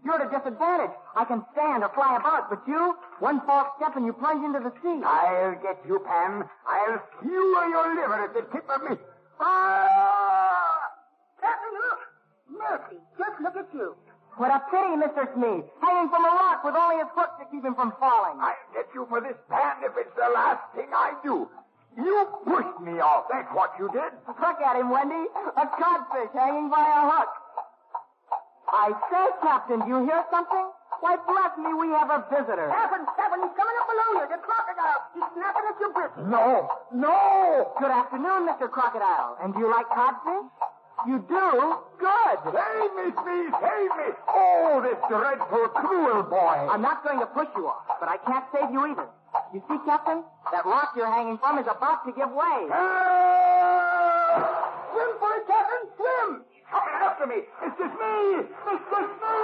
[0.04, 0.92] You're at a disadvantage.
[1.16, 4.60] I can stand or fly about, but you, one false step and you plunge into
[4.60, 5.00] the sea.
[5.00, 6.44] I'll get you, Pam.
[6.68, 8.98] I'll skewer your liver at the tip of me.
[9.40, 10.92] Ah!
[11.40, 12.00] Captain Hook.
[12.52, 13.96] Mercy, just look at you.
[14.36, 15.24] What a pity, Mr.
[15.36, 15.64] Smee.
[15.80, 18.44] Hanging from a rock with only his hook to keep him from falling.
[18.44, 21.48] I'll get you for this, Pan, if it's the last thing I do.
[21.96, 23.30] You pushed me off.
[23.32, 24.12] That's what you did.
[24.28, 25.30] Look at him, Wendy.
[25.56, 27.30] A codfish hanging by a hook.
[28.74, 30.66] I say, Captain, do you hear something?
[31.00, 32.74] Why, bless me, we have a visitor.
[32.74, 34.26] Captain, Captain, he's coming up below you.
[34.34, 35.00] The crocodile.
[35.14, 36.26] He's snapping at your brisket.
[36.26, 37.70] No, no.
[37.78, 38.72] Good afternoon, Mr.
[38.72, 39.38] Crocodile.
[39.44, 40.48] And do you like codfish?
[41.06, 41.48] You do?
[42.00, 42.38] Good.
[42.50, 44.08] Save me, Smee, save me.
[44.32, 46.58] Oh, this dreadful, cruel boy.
[46.72, 49.06] I'm not going to push you off, but I can't save you either.
[49.54, 50.24] You see, Captain?
[50.52, 52.70] That rock you're hanging from is about to give way.
[52.72, 54.72] Ah!
[54.94, 55.44] Swim for it, Captain, swim.
[55.44, 55.63] Coming
[57.24, 57.44] after me.
[57.64, 58.16] It's just me.
[58.44, 59.44] It's just me.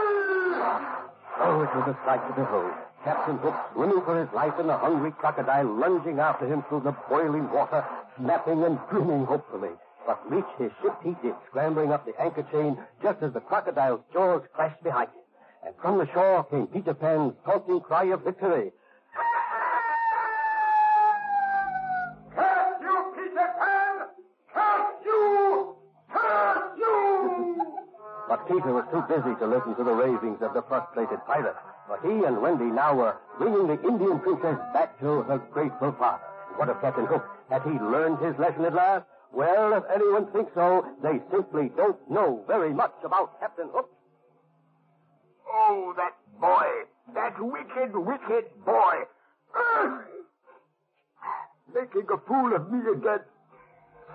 [1.41, 2.73] Oh, it was a sight to behold.
[3.03, 6.91] Captain Hook swimming for his life and the hungry crocodile lunging after him through the
[7.07, 7.85] boiling water,
[8.17, 9.71] snapping and grinning hopefully.
[10.05, 14.01] But reach his ship he did, scrambling up the anchor chain just as the crocodile's
[14.11, 15.23] jaws crashed behind him.
[15.65, 18.71] And from the shore came Peter Pan's taunting cry of victory.
[28.47, 31.55] Peter was too busy to listen to the ravings of the frustrated pirate.
[31.87, 36.23] For he and Wendy now were bringing the Indian princess back to her grateful father.
[36.55, 37.25] What of Captain Hook?
[37.49, 39.05] Had he learned his lesson at last?
[39.31, 43.89] Well, if anyone thinks so, they simply don't know very much about Captain Hook.
[45.51, 46.67] Oh, that boy.
[47.13, 48.95] That wicked, wicked boy.
[49.55, 50.01] Ugh!
[51.73, 53.19] Making a fool of me again.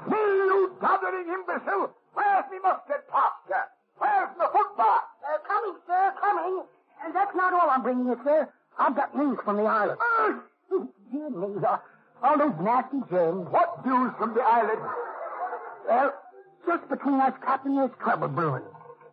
[0.08, 1.90] Me, you doddering imbecile!
[2.14, 3.70] Where's me mustard plaster?
[3.98, 5.00] Where's the football?
[5.24, 6.62] Uh, coming, sir, coming.
[7.04, 8.48] And that's not all I'm bringing you, sir.
[8.78, 9.98] I've got news from the island.
[10.20, 10.88] Ugh!
[11.12, 11.82] Dear me, all,
[12.22, 13.46] all those nasty germs.
[13.50, 14.80] What news from the island?
[15.88, 16.14] Well,
[16.66, 18.62] just between us, Captain, there's trouble brewing.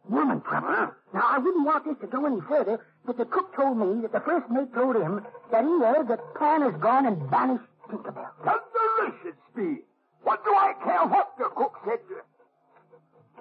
[0.09, 0.93] Woman trouble.
[1.13, 4.11] Now, I wouldn't want this to go any further, but the cook told me that
[4.13, 8.31] the first mate told him that he heard that Pan has gone and banished Tinkerbell.
[8.43, 9.83] Thunderation speed.
[10.23, 11.99] What do I care what the cook said?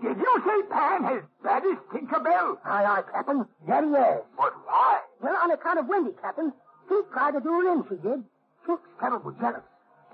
[0.02, 2.56] Did you say Pan has banished Tinkerbell?
[2.64, 3.44] Aye, aye, Captain.
[3.66, 4.22] There he is.
[4.36, 5.00] But why?
[5.20, 6.52] Well, on account of Wendy, Captain.
[6.88, 8.24] He tried to do her in, she did.
[8.66, 9.62] She's terrible jealous.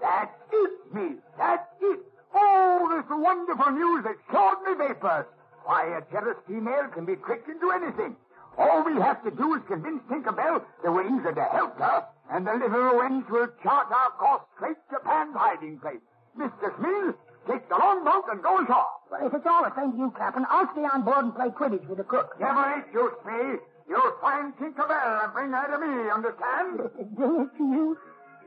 [0.02, 1.16] That's it, me.
[1.38, 2.00] That's it.
[2.34, 5.26] Oh, this wonderful news that showed me vapors.
[5.64, 8.16] Why, a jealous female can be tricked into anything.
[8.58, 12.46] All we have to do is convince Tinkerbell the wings are to help her, and
[12.46, 16.00] the little wench will chart our course straight to Pan's hiding place.
[16.38, 16.74] Mr.
[16.78, 17.12] Smee,
[17.46, 18.86] take the longboat and go ashore.
[19.10, 21.48] Well, if it's all the same to you, Captain, I'll stay on board and play
[21.48, 22.34] Quidditch with the cook.
[22.40, 23.58] Never eat you, Smee.
[23.88, 26.90] You'll find Tinkerbell and bring her to me, understand?
[27.14, 27.96] Bring it to you?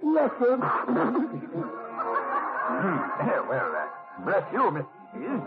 [0.04, 0.58] Yes, sir.
[3.48, 3.88] well, uh,
[4.26, 4.88] bless you, Mr.
[5.16, 5.40] Smee.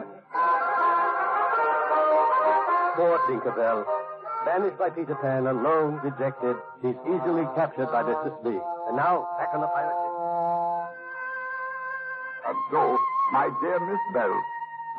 [2.96, 3.84] Poor Tinkerbell.
[4.44, 8.32] Banished by Peter Pan, alone, dejected, she's easily captured by Mr.
[8.42, 8.58] Smee.
[8.88, 10.12] And now, back on the pirate ship.
[12.48, 12.98] And so,
[13.32, 14.44] my dear Miss Bell,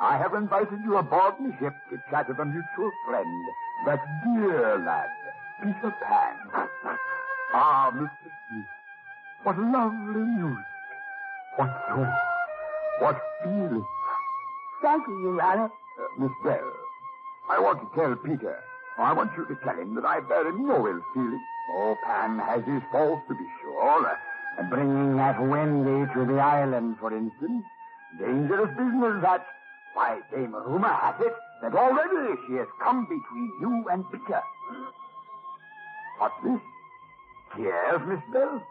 [0.01, 3.45] I have invited you aboard my ship to chat with a mutual friend,
[3.85, 5.09] that dear lad,
[5.61, 6.35] Peter Pan.
[7.53, 8.09] ah, Mr.
[8.49, 8.65] Smee,
[9.43, 10.65] what lovely music.
[11.57, 12.09] What joy.
[12.99, 13.85] What feeling.
[14.81, 15.65] Thank you, Your Honor.
[15.65, 16.71] Uh, Miss Bell,
[17.49, 18.57] I want to tell Peter,
[18.97, 21.43] I want you to tell him that I bear him no ill feeling.
[21.75, 24.07] Oh, Pan has his faults, to be sure.
[24.07, 27.63] Uh, bringing that Wendy to the island, for instance.
[28.19, 29.45] Dangerous business, that.
[29.93, 34.41] Why, Dame Rumor has it that already she has come between you and Peter.
[36.17, 36.59] What's this?
[37.59, 38.61] Yes, Miss Bell?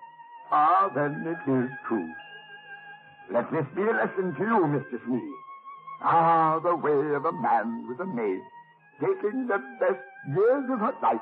[0.51, 2.13] Ah, then it is true.
[3.31, 5.05] Let this be a lesson to you, Mr.
[5.07, 5.33] Smee.
[6.03, 8.43] Ah, the way of a man with a maid,
[9.01, 11.21] taking the best years of her life,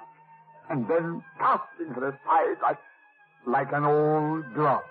[0.70, 2.78] and then casting her aside like,
[3.46, 4.82] like an old glove.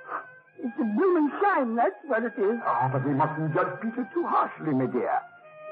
[0.62, 2.60] It's a blooming shame, that's what it is.
[2.66, 5.20] Ah, but we mustn't judge Peter too harshly, my dear.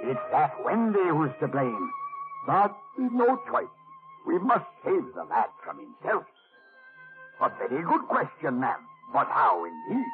[0.03, 1.91] It's that Wendy who's to blame.
[2.45, 3.67] But we've no choice.
[4.25, 6.23] We must save the lad from himself.
[7.41, 8.79] A very good question, ma'am.
[9.11, 10.05] But how indeed?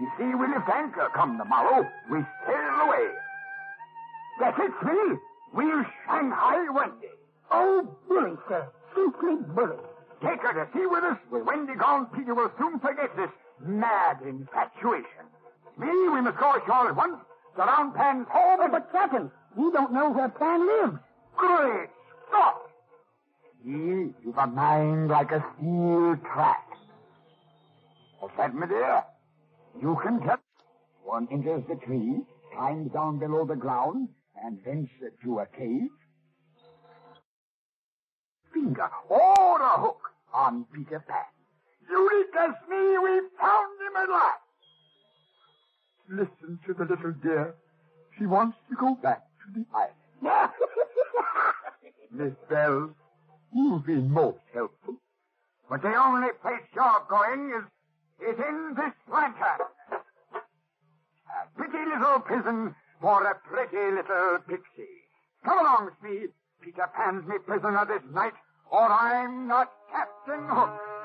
[0.00, 1.86] You see, we'll lift anchor come the morrow.
[2.10, 3.08] We sail away.
[4.38, 5.18] Guess it's me.
[5.52, 7.12] We'll Shanghai Wendy.
[7.50, 8.66] Oh, bully, sir.
[8.94, 9.76] Simply bully.
[10.22, 11.18] Take her to sea with us.
[11.30, 13.30] With Wendy gone, Peter will soon forget this
[13.64, 15.26] mad infatuation.
[15.78, 17.16] Me, we must go ashore at once.
[17.54, 18.60] Surround Pan's home.
[18.60, 20.98] Oh, but, Captain, we don't know where Pan lives.
[21.36, 21.88] Great
[22.28, 22.62] Scott!
[23.64, 26.66] You've a mind like a steel trap.
[28.20, 29.04] What's that, my dear?
[29.80, 30.38] You can tell.
[31.04, 32.20] One enters the tree,
[32.54, 34.08] climbs down below the ground,
[34.42, 34.88] and thence
[35.24, 35.88] to a cave.
[38.52, 40.00] Finger or a hook
[40.32, 41.35] on Peter Pan.
[41.90, 44.40] Eureka's me, we found him at last.
[46.08, 47.54] Listen to the little dear.
[48.18, 50.50] She wants to go back to the island.
[52.10, 52.90] Miss Bell,
[53.52, 54.94] you've been most helpful.
[55.68, 57.64] But the only place you're going is,
[58.28, 59.66] is in this lantern.
[60.32, 65.02] A pretty little prison for a pretty little pixie.
[65.44, 66.30] Come along, Speed.
[66.62, 68.32] Peter Pan's me prisoner this night,
[68.70, 70.95] or I'm not Captain Hook.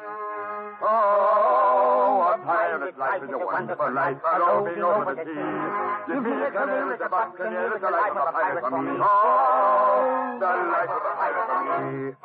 [0.83, 6.13] Oh, a pirate's life is a wonderful life, roving over the sea.
[6.13, 8.97] Give me a canoe with a buccaneer, the life of a pirate for me.
[8.97, 12.15] Oh, the life of a pirate for me.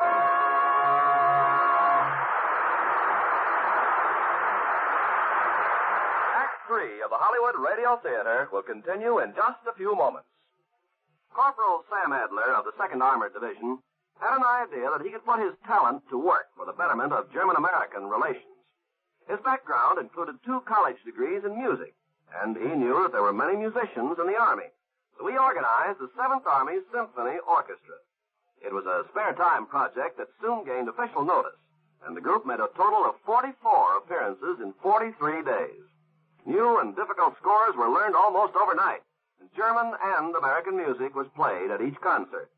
[6.40, 10.29] Act three of the Hollywood Radio Theater will continue in just a few moments.
[11.35, 13.79] Corporal Sam Adler of the 2nd Armored Division
[14.20, 17.33] had an idea that he could put his talent to work for the betterment of
[17.33, 18.57] German-American relations.
[19.29, 21.94] His background included two college degrees in music,
[22.42, 24.70] and he knew that there were many musicians in the Army.
[25.18, 27.96] So he organized the 7th Army Symphony Orchestra.
[28.64, 31.59] It was a spare time project that soon gained official notice,
[32.07, 35.85] and the group made a total of 44 appearances in 43 days.
[36.46, 39.02] New and difficult scores were learned almost overnight,
[39.40, 42.50] and German and American music was played at each concert.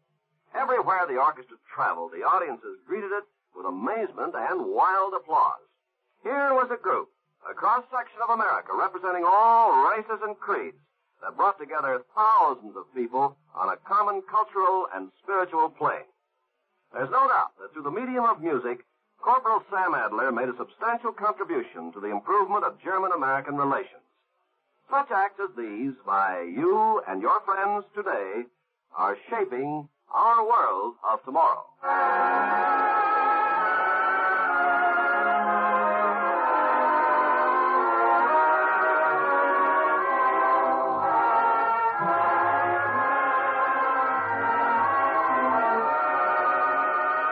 [0.54, 3.24] Everywhere the orchestra traveled, the audiences greeted it
[3.56, 5.60] with amazement and wild applause.
[6.22, 7.08] Here was a group,
[7.48, 10.78] a cross-section of America representing all races and creeds
[11.22, 16.06] that brought together thousands of people on a common cultural and spiritual plane.
[16.92, 18.84] There's no doubt that through the medium of music,
[19.20, 24.02] Corporal Sam Adler made a substantial contribution to the improvement of German-American relations.
[24.90, 28.44] Such acts as these by you and your friends today
[28.96, 31.64] are shaping our world of tomorrow.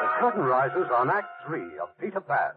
[0.00, 2.52] The curtain rises on Act Three of Peter Pan,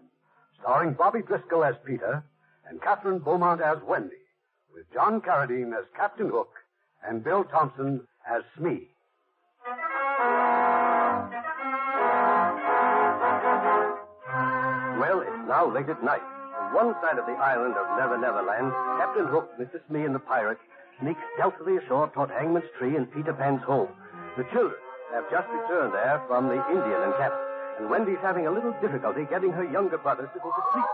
[0.59, 2.23] starring Bobby Driscoll as Peter
[2.67, 4.15] and Kathryn Beaumont as Wendy,
[4.73, 6.49] with John Carradine as Captain Hook
[7.07, 8.87] and Bill Thompson as Smee.
[15.49, 16.21] Now late at night.
[16.61, 18.69] On one side of the island of Never Never Land,
[19.01, 19.81] Captain Hook, Mr.
[19.89, 20.61] Smee, and the pirates
[21.01, 23.89] sneak stealthily ashore toward Hangman's Tree and Peter Pan's home.
[24.37, 24.77] The children
[25.09, 27.49] have just returned there from the Indian encampment,
[27.81, 30.85] and Wendy's having a little difficulty getting her younger brothers to go to sleep.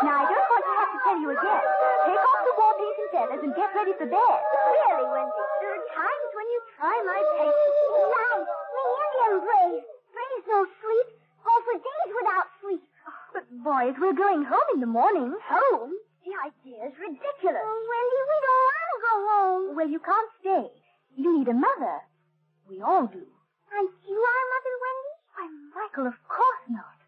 [0.00, 1.64] Now, I don't want to have to tell you again.
[2.08, 4.38] Take off the war paint and feathers and get ready for bed.
[4.72, 7.76] Really, Wendy, there are times when you try my patience.
[8.16, 8.48] Nice.
[8.48, 9.84] The Indian brave.
[10.16, 11.08] Braves no sleep.
[11.44, 12.55] Go for days without sleep.
[12.55, 12.55] But,
[13.62, 15.32] boys, we're going home in the morning.
[15.32, 15.92] Home?
[16.24, 17.62] The idea is ridiculous.
[17.62, 19.62] Oh, Wendy, we don't want to go home.
[19.76, 20.66] Well, you can't stay.
[21.16, 21.96] You need a mother.
[22.68, 23.24] We all do.
[23.72, 25.14] Aren't you our mother, Wendy?
[25.36, 25.44] Why,
[25.78, 26.98] Michael, of course not.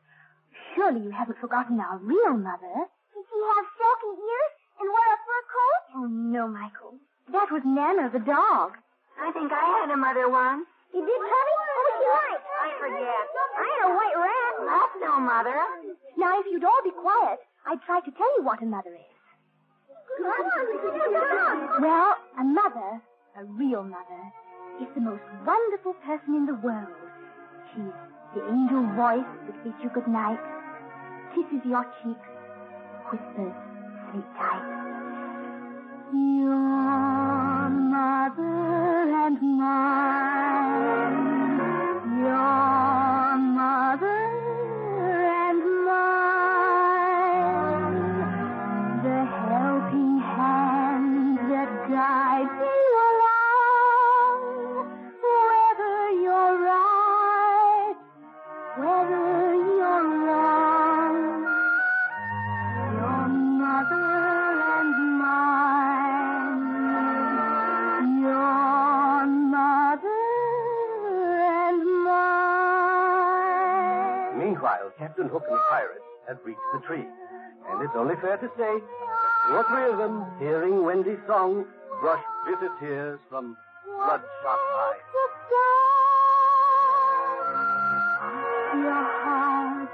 [0.74, 2.76] Surely you haven't forgotten our real mother.
[3.12, 5.82] Did she have silky ears and wear a fur coat?
[5.98, 6.94] Oh, no, Michael.
[7.32, 8.78] That was Nana, the dog.
[9.18, 10.68] I think I had a mother once.
[10.94, 11.54] You did, Cubby?
[11.58, 12.42] What oh, was she like?
[12.48, 13.24] I forget.
[13.58, 14.47] I had a white rat.
[14.66, 15.56] That's no mother.
[16.16, 19.18] Now, if you'd all be quiet, I'd try to tell you what a mother is.
[21.80, 23.00] Well, a mother,
[23.38, 24.32] a real mother,
[24.80, 26.88] is the most wonderful person in the world.
[27.74, 27.92] She's
[28.34, 30.40] the angel voice that bids you good night,
[31.34, 32.28] kisses your cheeks,
[33.10, 33.54] whispers,
[34.10, 34.64] sleep tight.
[36.12, 40.37] Your mother and mine,
[74.78, 77.04] Meanwhile, Captain Hook and the pirates had reached the tree.
[77.68, 78.78] And it's only fair to say
[79.48, 81.64] two or three of them, hearing Wendy's song,
[82.00, 85.00] brushed bitter tears from bloodshot eyes.
[88.74, 89.88] Your heart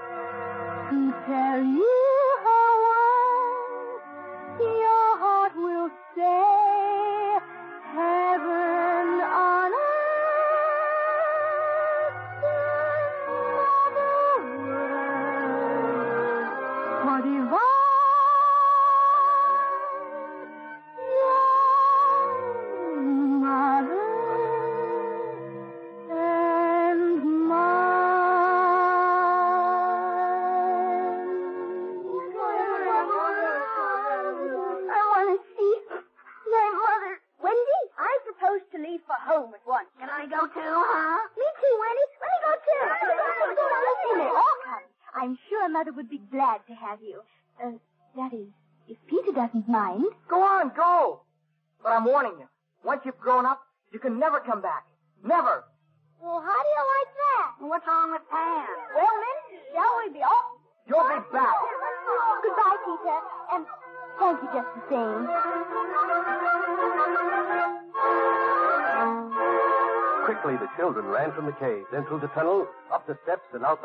[1.27, 2.04] tell you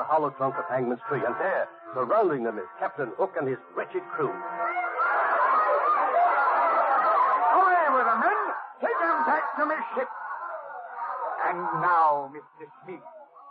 [0.09, 1.21] hollow trunk of Hangman's tree.
[1.23, 4.33] And there, surrounding them, is Captain Hook and his wretched crew.
[7.53, 8.41] Away with them, men!
[8.81, 10.09] Take them back to my ship.
[11.45, 12.65] And now, Mr.
[12.83, 12.99] Smee,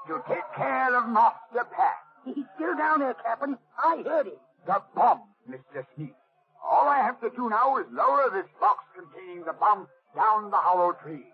[0.09, 1.95] you take care of Master Pan.
[2.25, 3.57] He's still down there, Captain.
[3.79, 4.35] I heard him.
[4.67, 5.87] The bomb, Mr.
[5.95, 6.13] Smee.
[6.63, 10.57] All I have to do now is lower this box containing the bomb down the
[10.57, 11.25] hollow tree.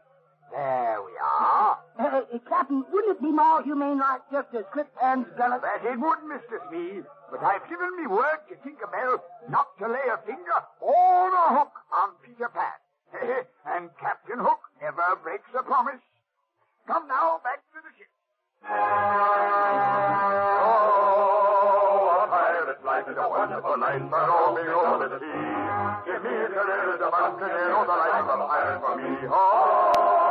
[0.53, 1.79] There we are.
[1.97, 5.51] Uh, Captain, wouldn't it be more humane like just to slip Pan's gun?
[5.62, 6.59] That it would, Mr.
[6.68, 7.03] Smee.
[7.30, 11.72] But I've given me word to Tinkerbell not to lay a finger or a hook
[11.95, 12.78] on Peter Pan.
[13.76, 16.01] and Captain Hook never breaks a promise.
[16.86, 18.11] Come now, back to the ship.
[18.64, 18.74] Oh,
[22.18, 26.11] a pirate's life is a wonderful life, but oh, below the sea.
[26.11, 29.28] Give me a career as a buccaneer, the life of a pirate for me.
[29.30, 30.24] Oh,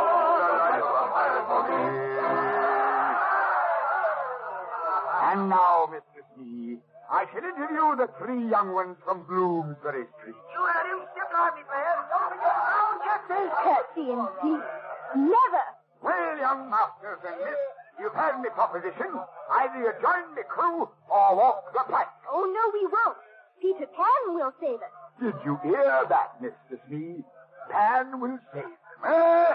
[5.34, 6.22] And now, Mr.
[6.38, 6.78] Smee,
[7.10, 10.38] I shall interview the three young ones from Bloomsbury Street.
[10.38, 11.98] You had him step lively, Pan.
[12.06, 14.66] Don't forget round Say, Curtsy and Pete.
[15.18, 15.66] Never.
[16.06, 17.58] Well, young masters and miss,
[17.98, 19.10] you've had me proposition.
[19.58, 22.14] Either you join the crew or walk the plank.
[22.30, 23.18] Oh, no, we won't.
[23.58, 24.94] Peter Pan will save us.
[25.18, 26.78] Did you hear that, Mr.
[26.86, 27.26] Smee?
[27.74, 28.78] Pan will save them.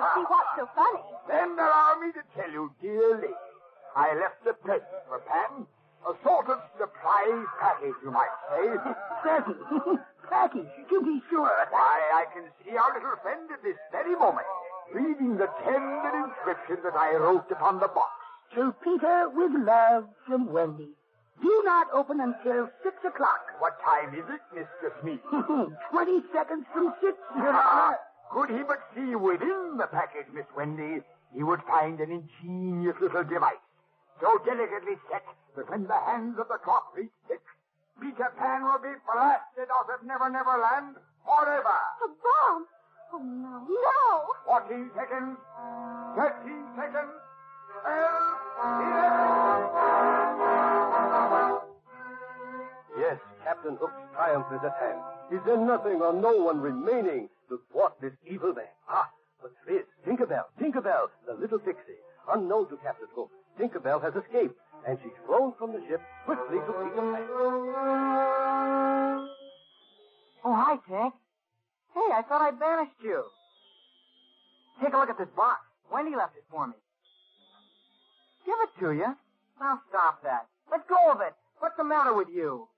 [0.00, 1.04] We'll see what's so funny.
[1.28, 3.34] Then allow me to tell you, dear lady,
[3.96, 5.66] I left a present for Pan.
[6.08, 8.64] A sort of surprise package, you might say.
[9.22, 9.58] Present.
[10.30, 11.50] Package, to be sure.
[11.70, 14.46] Why, I can see our little friend at this very moment,
[14.94, 18.12] reading the tender inscription that I wrote upon the box.
[18.54, 20.88] To Peter with love from Wendy.
[21.42, 23.40] Do not open until six o'clock.
[23.58, 24.90] What time is it, Mr.
[25.02, 25.18] Smee?
[25.90, 27.98] Twenty seconds from six, Your Ah, Honor.
[28.32, 31.02] Could he but see within the package, Miss Wendy,
[31.34, 33.60] he would find an ingenious little device,
[34.20, 35.24] so delicately set
[35.56, 37.40] that when the hands of the clock reach six,
[38.00, 41.80] Peter Pan will be blasted out of Never Never Land forever.
[42.04, 42.66] A bomb.
[43.12, 43.66] Oh, no.
[43.68, 44.34] No.
[44.46, 45.36] Fourteen seconds,
[46.16, 47.12] thirteen seconds,
[47.82, 48.38] twelve,
[51.00, 51.58] eleven.
[52.98, 55.00] Yes, Captain Hook's triumph is at hand.
[55.32, 58.66] Is there nothing or no one remaining to thwart this evil man?
[58.88, 59.08] Ah,
[59.42, 59.86] but there is.
[60.06, 61.98] Tinkerbell, Tinkerbell, the little pixie.
[62.32, 66.72] Unknown to Captain Hook, Tinkerbell has escaped, and she's flown from the ship swiftly to
[66.72, 67.26] Peter Pan.
[70.42, 71.12] Oh, hi, Tink.
[71.94, 73.24] Hey, I thought I banished you.
[74.82, 75.60] Take a look at this box.
[75.92, 76.74] Wendy left it for me.
[78.46, 79.16] Give it to you.
[79.60, 80.46] Now stop that.
[80.70, 81.34] Let go of it.
[81.58, 82.68] What's the matter with you?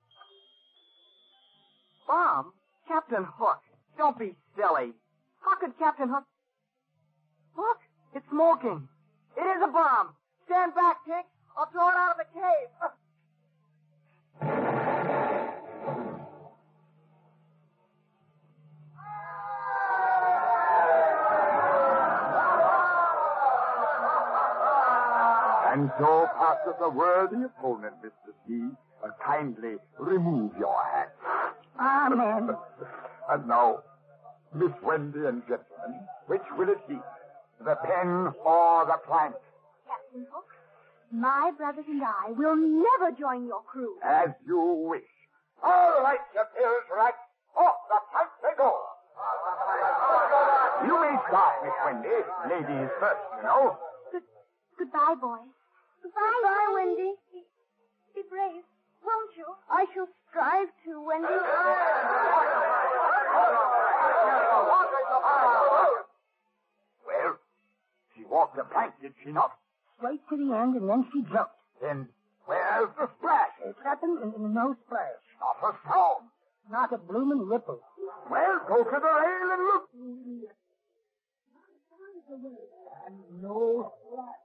[2.08, 2.52] Bomb?
[2.88, 3.60] Captain Hook.
[3.96, 4.92] Don't be silly.
[5.40, 6.24] How could Captain Hook...
[7.56, 7.78] Look,
[8.14, 8.88] it's smoking.
[9.36, 10.08] It is a bomb.
[10.46, 11.24] Stand back, Tink.
[11.56, 12.90] I'll throw it out of the cave.
[25.72, 28.32] And so passeth a worthy opponent, Mr.
[28.46, 28.70] Smee.
[29.02, 31.14] Uh, kindly remove your hat.
[31.80, 32.50] Amen.
[33.30, 33.78] And now,
[34.54, 36.98] Miss Wendy and gentlemen, which will it be?
[37.64, 39.34] The pen or the plank?
[40.12, 40.44] Captain Hook,
[41.10, 43.96] My brothers and I will never join your crew.
[44.04, 44.60] As you
[44.92, 45.08] wish.
[45.64, 47.14] All right, your pills right.
[47.56, 48.76] Off the plank they go.
[50.84, 52.16] You may start, Miss Wendy.
[52.44, 53.78] Ladies first, you know.
[54.12, 54.22] Good,
[54.78, 55.48] goodbye, boys.
[56.02, 57.12] Goodbye, Goodbye, Wendy.
[57.32, 57.40] Be,
[58.14, 58.64] be brave,
[59.00, 59.48] won't you?
[59.70, 61.40] I shall strive to, Wendy.
[67.06, 67.38] Well,
[68.16, 69.52] she walked the plank, did she not?
[70.02, 71.54] Straight to the end, and then she jumped.
[71.80, 72.08] Then
[72.46, 73.54] where's the splash?
[73.64, 75.22] It happened in, in no splash.
[75.38, 76.26] Not a sound.
[76.68, 77.78] Not a bloomin' ripple.
[78.28, 79.86] Well, go to the rail and look.
[83.06, 84.42] And no splash.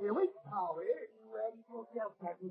[0.00, 0.80] Here we go.
[1.28, 2.50] Ready for yourself, Captain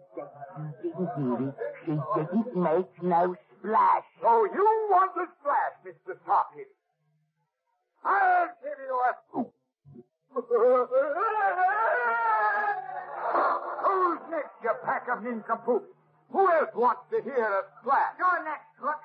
[0.84, 1.56] She didn't need it.
[1.86, 4.04] She didn't make no splash.
[4.22, 6.14] So you want a splash, Mr.
[6.24, 6.70] Toppy?
[8.06, 9.54] I'll give you a scoop.
[10.34, 10.50] Who's
[14.32, 15.94] next, you pack of nincompoops?
[16.32, 18.18] Who else wants to hear a splash?
[18.18, 18.98] You're next, Hook.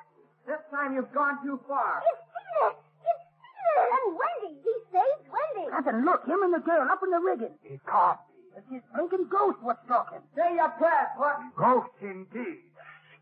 [0.46, 2.00] This time you've gone too far.
[2.08, 2.72] It's Peter!
[3.04, 3.76] It's Peter!
[3.92, 4.56] And Wendy!
[4.64, 5.68] He saved Wendy!
[5.68, 7.52] Captain, look, him and the girl up in the rigging.
[7.60, 8.56] It can't be.
[8.56, 10.24] It's his blinking ghost what's talking.
[10.32, 11.52] Say your prayers, Hook.
[11.60, 12.64] Ghost indeed.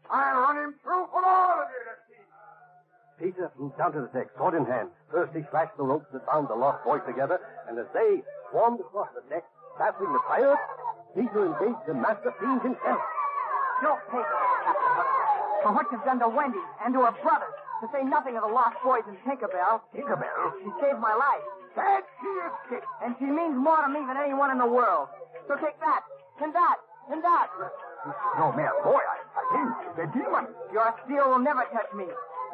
[0.08, 2.05] I'll run him through for all of you to see.
[3.18, 4.88] Peter flew down to the deck, sword in hand.
[5.10, 8.80] First he slashed the ropes that bound the lost boys together, and as they swarmed
[8.80, 9.44] across the deck,
[9.78, 10.60] battling the pirates,
[11.16, 13.00] Peter engaged the master fiend himself.
[13.80, 14.24] For
[14.64, 15.10] Captain Hook.
[15.62, 17.56] For what you've done to Wendy and to her brothers.
[17.84, 19.84] To say nothing of the lost boys in Tinkerbell.
[19.92, 20.56] Tinkerbell?
[20.64, 21.44] She saved my life.
[21.76, 22.30] That she
[22.76, 22.82] is.
[23.04, 25.08] And she means more to me than anyone in the world.
[25.48, 26.02] So take that,
[26.40, 26.76] and that,
[27.12, 27.48] and that.
[28.38, 30.48] No, mere boy, I, I think the demon.
[30.72, 32.08] Your steel will never touch me.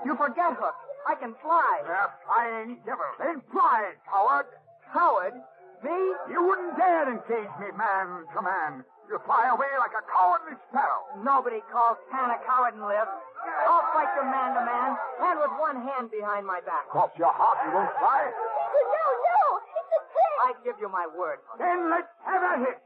[0.05, 0.75] You forget, Hook.
[1.07, 1.83] I can fly.
[1.83, 3.07] A flying devil.
[3.19, 4.47] Then fly, coward.
[4.93, 5.35] Coward?
[5.83, 5.99] Me?
[6.31, 8.85] You wouldn't dare engage me man to man.
[9.11, 11.03] You fly away like a cowardly sparrow.
[11.27, 13.11] Nobody calls Pan a coward and live.
[13.67, 14.91] I'll fight you man to man,
[15.27, 16.87] and with one hand behind my back.
[16.89, 18.31] Cross your heart, you won't fly.
[18.31, 19.43] No, no!
[19.59, 20.35] It's a trick!
[20.47, 21.43] I give you my word.
[21.59, 22.79] Then let's have a hit.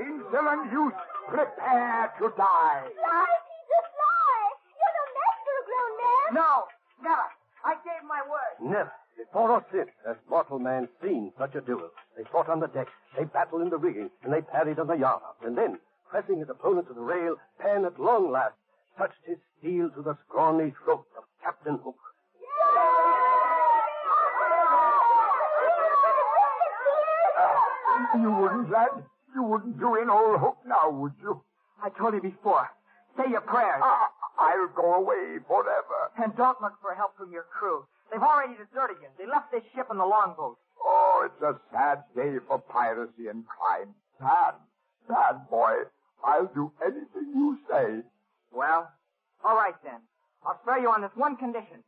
[0.00, 0.96] Insolent youth,
[1.28, 2.88] prepare to die.
[2.96, 4.36] Fly, Peter, fly!
[4.80, 6.15] You're the master of grown men!
[6.32, 6.64] No,
[7.02, 7.28] never.
[7.64, 8.70] I gave my word.
[8.72, 11.90] Never, before or since, has mortal man seen such a duel.
[12.16, 14.94] They fought on the deck, they battled in the rigging, and they parried on the
[14.96, 15.42] yardarms.
[15.44, 15.78] And then,
[16.10, 18.54] pressing his opponent to the rail, Pan at long last
[18.98, 21.96] touched his steel to the scrawny throat of Captain Hook.
[28.14, 28.88] You wouldn't, lad?
[29.34, 31.42] You wouldn't do in old hook now, would you?
[31.82, 32.68] I told you before.
[33.16, 33.80] Say your prayers.
[33.82, 34.08] Ah,
[34.38, 36.12] I'll go away forever.
[36.22, 37.84] And don't look for help from your crew.
[38.10, 39.08] They've already deserted you.
[39.18, 40.58] They left this ship in the longboat.
[40.84, 43.94] Oh, it's a sad day for piracy and crime.
[44.20, 44.54] Sad,
[45.08, 45.88] sad boy.
[46.24, 48.02] I'll do anything you say.
[48.52, 48.90] Well,
[49.44, 50.00] all right then.
[50.44, 51.82] I'll spare you on this one condition.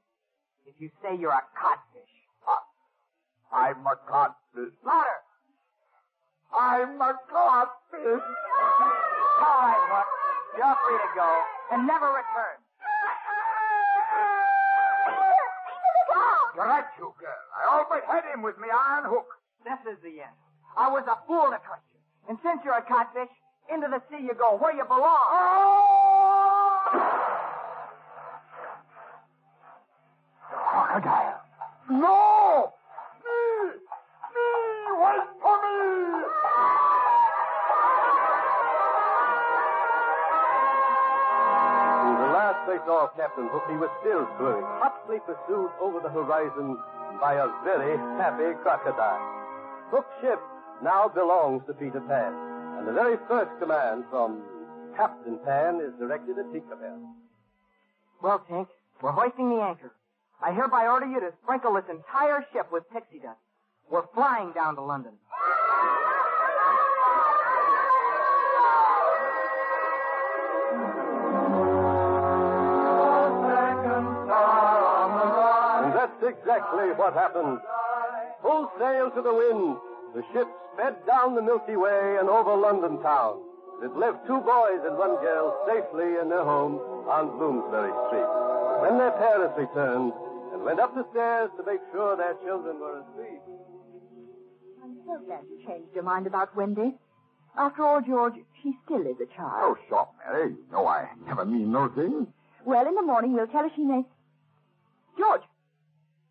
[0.66, 2.08] If you say you're a codfish.
[3.52, 4.74] I'm a codfish.
[4.84, 5.20] Louder!
[6.52, 8.22] I'm a codfish.
[9.40, 10.06] All right, Hook.
[10.58, 12.58] You're free to go and never return.
[16.54, 17.44] You're right, you girl.
[17.54, 19.26] I always had him with me iron hook.
[19.64, 20.34] This is the end.
[20.76, 22.00] I was a fool to trust you.
[22.28, 23.30] And since you're a codfish,
[23.72, 25.28] into the sea you go, where you belong.
[25.30, 25.68] Oh!
[30.50, 31.40] Crocodile.
[31.90, 32.72] No!
[42.68, 46.76] They saw Captain Hook, he was still swimming, hotly pursued over the horizon
[47.16, 49.24] by a very happy crocodile.
[49.88, 50.38] Hook's ship
[50.84, 52.36] now belongs to Peter Pan,
[52.76, 54.44] and the very first command from
[54.94, 57.00] Captain Pan is directed at Tinkerbell.
[58.20, 58.68] Well, Tink,
[59.00, 59.92] we're hoisting the anchor.
[60.42, 63.40] I hereby order you to sprinkle this entire ship with pixie dust.
[63.90, 65.12] We're flying down to London.
[76.28, 77.58] Exactly what happened.
[78.42, 79.76] Full sail to the wind,
[80.14, 83.40] the ship sped down the Milky Way and over London town.
[83.82, 88.30] It left two boys and one girl safely in their home on Bloomsbury Street.
[88.82, 90.12] When their parents returned
[90.52, 93.40] and went up the stairs to make sure their children were asleep.
[94.82, 96.94] I'm so glad you changed your mind about Wendy.
[97.56, 99.62] After all, George, she still is a child.
[99.62, 99.86] Oh, child.
[99.86, 100.50] stop, Mary.
[100.50, 102.26] You know I never mean no thing.
[102.64, 104.02] Well, in the morning we'll tell her she may.
[105.18, 105.42] George!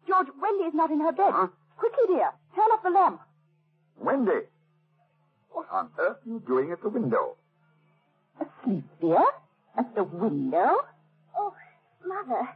[0.08, 1.32] George, Wendy is not in her bed.
[1.34, 1.48] Huh?
[1.78, 2.32] Quickly, dear.
[2.56, 3.22] Turn off the lamp.
[4.00, 4.48] Wendy.
[5.52, 7.36] What on earth are you doing at the window?
[8.40, 9.26] Asleep, dear?
[9.78, 10.86] At the window?
[11.38, 11.54] Oh,
[12.06, 12.48] Mother,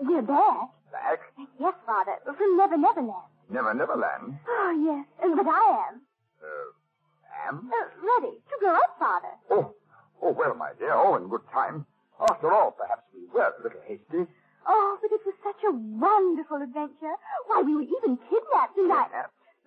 [0.00, 0.68] we're back.
[0.92, 1.20] Back?
[1.58, 3.28] Yes, Father, from Never Never Land.
[3.50, 4.38] Never, never land.
[4.48, 6.00] Oh, yes, but I am.
[6.40, 7.70] Uh, am?
[7.70, 9.28] Uh, ready to grow up, Father.
[9.50, 9.74] Oh,
[10.22, 11.84] oh, well, my dear, oh, in good time.
[12.20, 14.30] After all, perhaps we were a little hasty.
[14.66, 17.14] Oh, but it was such a wonderful adventure.
[17.46, 19.06] Why, we were even kidnapped, and I...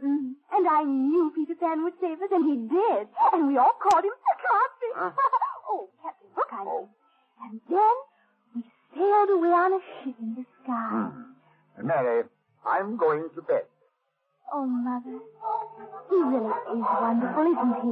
[0.03, 3.07] Mm, and I knew Peter Pan would save us, and he did.
[3.31, 4.11] And we all called him
[4.43, 4.89] Frosty.
[4.93, 5.11] Huh?
[5.69, 6.63] oh, Captain Hook, I.
[6.67, 6.89] Oh.
[7.43, 7.95] And then
[8.55, 11.11] we sailed away on a ship in the sky.
[11.79, 11.87] Hmm.
[11.87, 12.23] Mary,
[12.65, 13.63] I'm going to bed.
[14.53, 15.19] Oh, Mother,
[16.09, 17.91] he really is wonderful, isn't he?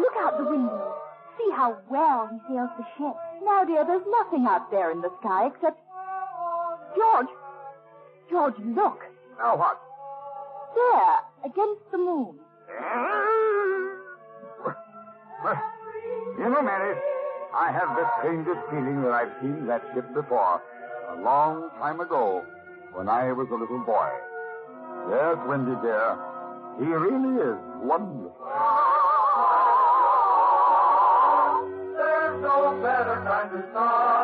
[0.00, 0.94] Look out the window.
[1.38, 3.16] See how well he sails the ship.
[3.42, 5.80] Now, dear, there's nothing out there in the sky except...
[6.96, 7.28] George!
[8.30, 9.00] George, look.
[9.38, 9.78] Now what?
[10.74, 12.38] There, against the moon.
[15.44, 15.60] Well,
[16.38, 16.96] you know, Mary,
[17.54, 20.60] I have the strangest feeling that I've seen that ship before,
[21.10, 22.44] a long time ago,
[22.92, 24.10] when I was a little boy.
[25.10, 26.16] Yes, Wendy dear,
[26.78, 28.34] he really is wonderful.
[28.42, 28.96] Ah,
[31.96, 34.15] there's no better time to start.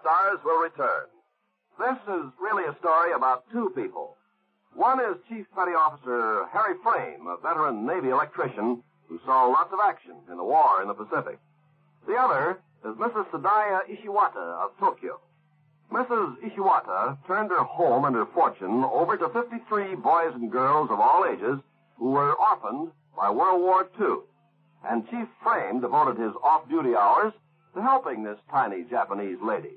[0.00, 1.06] Stars will return.
[1.78, 4.16] This is really a story about two people.
[4.74, 9.78] One is Chief Petty Officer Harry Frame, a veteran Navy electrician who saw lots of
[9.82, 11.38] action in the war in the Pacific.
[12.06, 13.30] The other is Mrs.
[13.30, 15.20] Sadaya Ishiwata of Tokyo.
[15.92, 16.36] Mrs.
[16.42, 21.24] Ishiwata turned her home and her fortune over to 53 boys and girls of all
[21.24, 21.60] ages
[21.96, 24.16] who were orphaned by World War II.
[24.84, 27.32] And Chief Frame devoted his off-duty hours
[27.74, 29.74] to helping this tiny Japanese lady.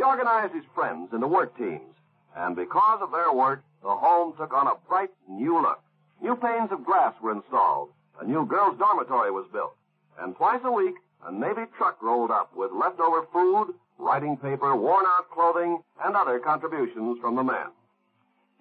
[0.00, 1.94] He organized his friends into work teams,
[2.34, 5.82] and because of their work, the home took on a bright new look.
[6.22, 9.76] New panes of glass were installed, a new girls' dormitory was built,
[10.18, 10.94] and twice a week,
[11.26, 17.18] a Navy truck rolled up with leftover food, writing paper, worn-out clothing, and other contributions
[17.20, 17.68] from the men.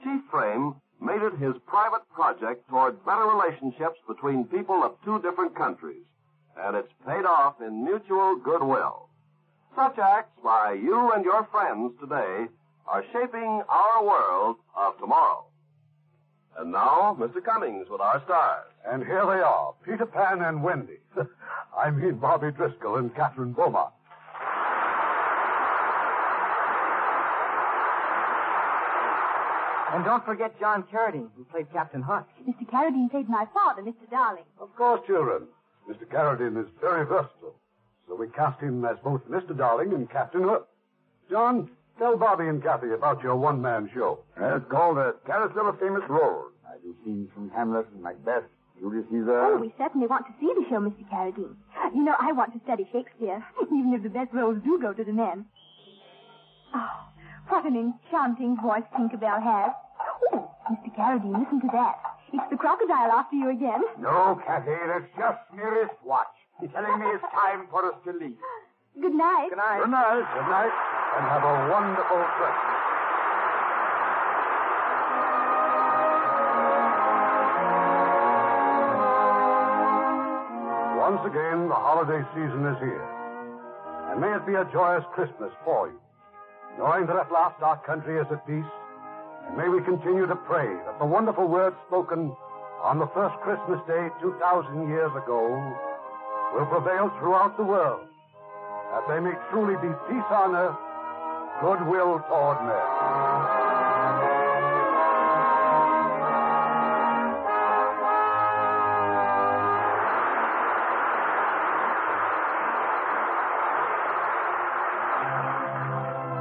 [0.04, 5.56] Chief Frame made it his private project toward better relationships between people of two different
[5.56, 6.04] countries,
[6.58, 9.09] and it's paid off in mutual goodwill.
[9.76, 12.48] Such acts by you and your friends today
[12.88, 15.46] are shaping our world of tomorrow.
[16.58, 17.44] And now, Mr.
[17.44, 18.66] Cummings with our stars.
[18.86, 21.00] And here they are, Peter Pan and Wendy.
[21.78, 23.94] I mean Bobby Driscoll and Kathryn Beaumont.
[29.92, 32.26] And don't forget John Carradine, who played Captain Hunt.
[32.48, 32.70] Mr.
[32.70, 34.10] Carradine played my father, Mr.
[34.12, 34.44] Darling.
[34.60, 35.48] Of course, children.
[35.90, 36.06] Mr.
[36.06, 37.56] Carradine is very versatile,
[38.10, 39.56] so we cast him as both Mr.
[39.56, 40.68] Darling and Captain Hook.
[41.30, 44.20] John, tell Bobby and Kathy about your one-man show.
[44.36, 46.52] It's called the Carousel of Famous Roles.
[46.68, 48.44] I do scenes from Hamlet and Macbeth,
[48.80, 49.40] Julius Caesar.
[49.40, 51.08] Oh, we certainly want to see the show, Mr.
[51.14, 51.56] Carradine.
[51.94, 55.04] You know, I want to study Shakespeare, even if the best roles do go to
[55.04, 55.46] the men.
[56.74, 56.90] Oh,
[57.50, 59.72] what an enchanting voice Tinkerbell has.
[60.34, 60.96] Oh, Mr.
[60.98, 61.96] Carradine, listen to that.
[62.34, 63.82] It's the crocodile after you again.
[64.00, 66.28] No, Kathy, that's just Mary's watch.
[66.60, 68.36] He's telling me it's time for us to leave.
[69.00, 69.48] Good night.
[69.50, 69.80] Good night.
[69.80, 70.28] Good night.
[70.28, 70.76] Good night.
[71.16, 72.80] And have a wonderful Christmas.
[81.00, 83.08] Once again, the holiday season is here.
[84.12, 86.00] And may it be a joyous Christmas for you.
[86.78, 88.68] Knowing that at last our country is at peace,
[89.48, 92.36] and may we continue to pray that the wonderful words spoken
[92.84, 95.56] on the first Christmas day 2,000 years ago
[96.54, 98.02] will prevail throughout the world,
[98.92, 100.78] that they may truly be peace on earth,
[101.62, 103.80] goodwill toward men.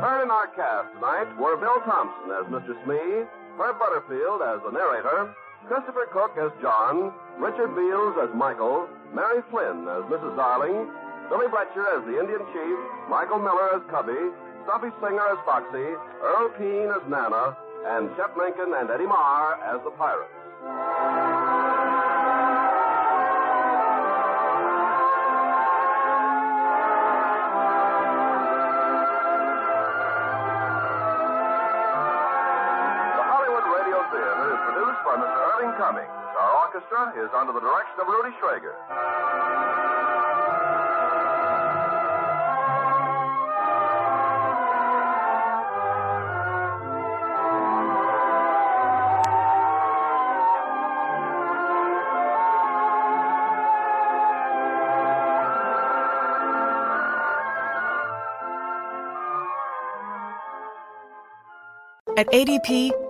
[0.01, 2.73] Heard our cast tonight were Bill Thompson as Mr.
[2.85, 3.27] Smee,
[3.59, 5.35] Herb Butterfield as the narrator,
[5.67, 10.37] Christopher Cook as John, Richard Beals as Michael, Mary Flynn as Mrs.
[10.37, 10.89] Darling,
[11.29, 12.79] Billy Bletcher as the Indian Chief,
[13.09, 14.19] Michael Miller as Cubby,
[14.65, 17.57] Stuffy Singer as Foxy, Earl Keane as Nana,
[17.87, 21.48] and Chet Lincoln and Eddie Marr as the Pirates.
[36.79, 38.75] Orchestra is under the direction of Rudy Schrager.
[62.17, 63.08] At ADP,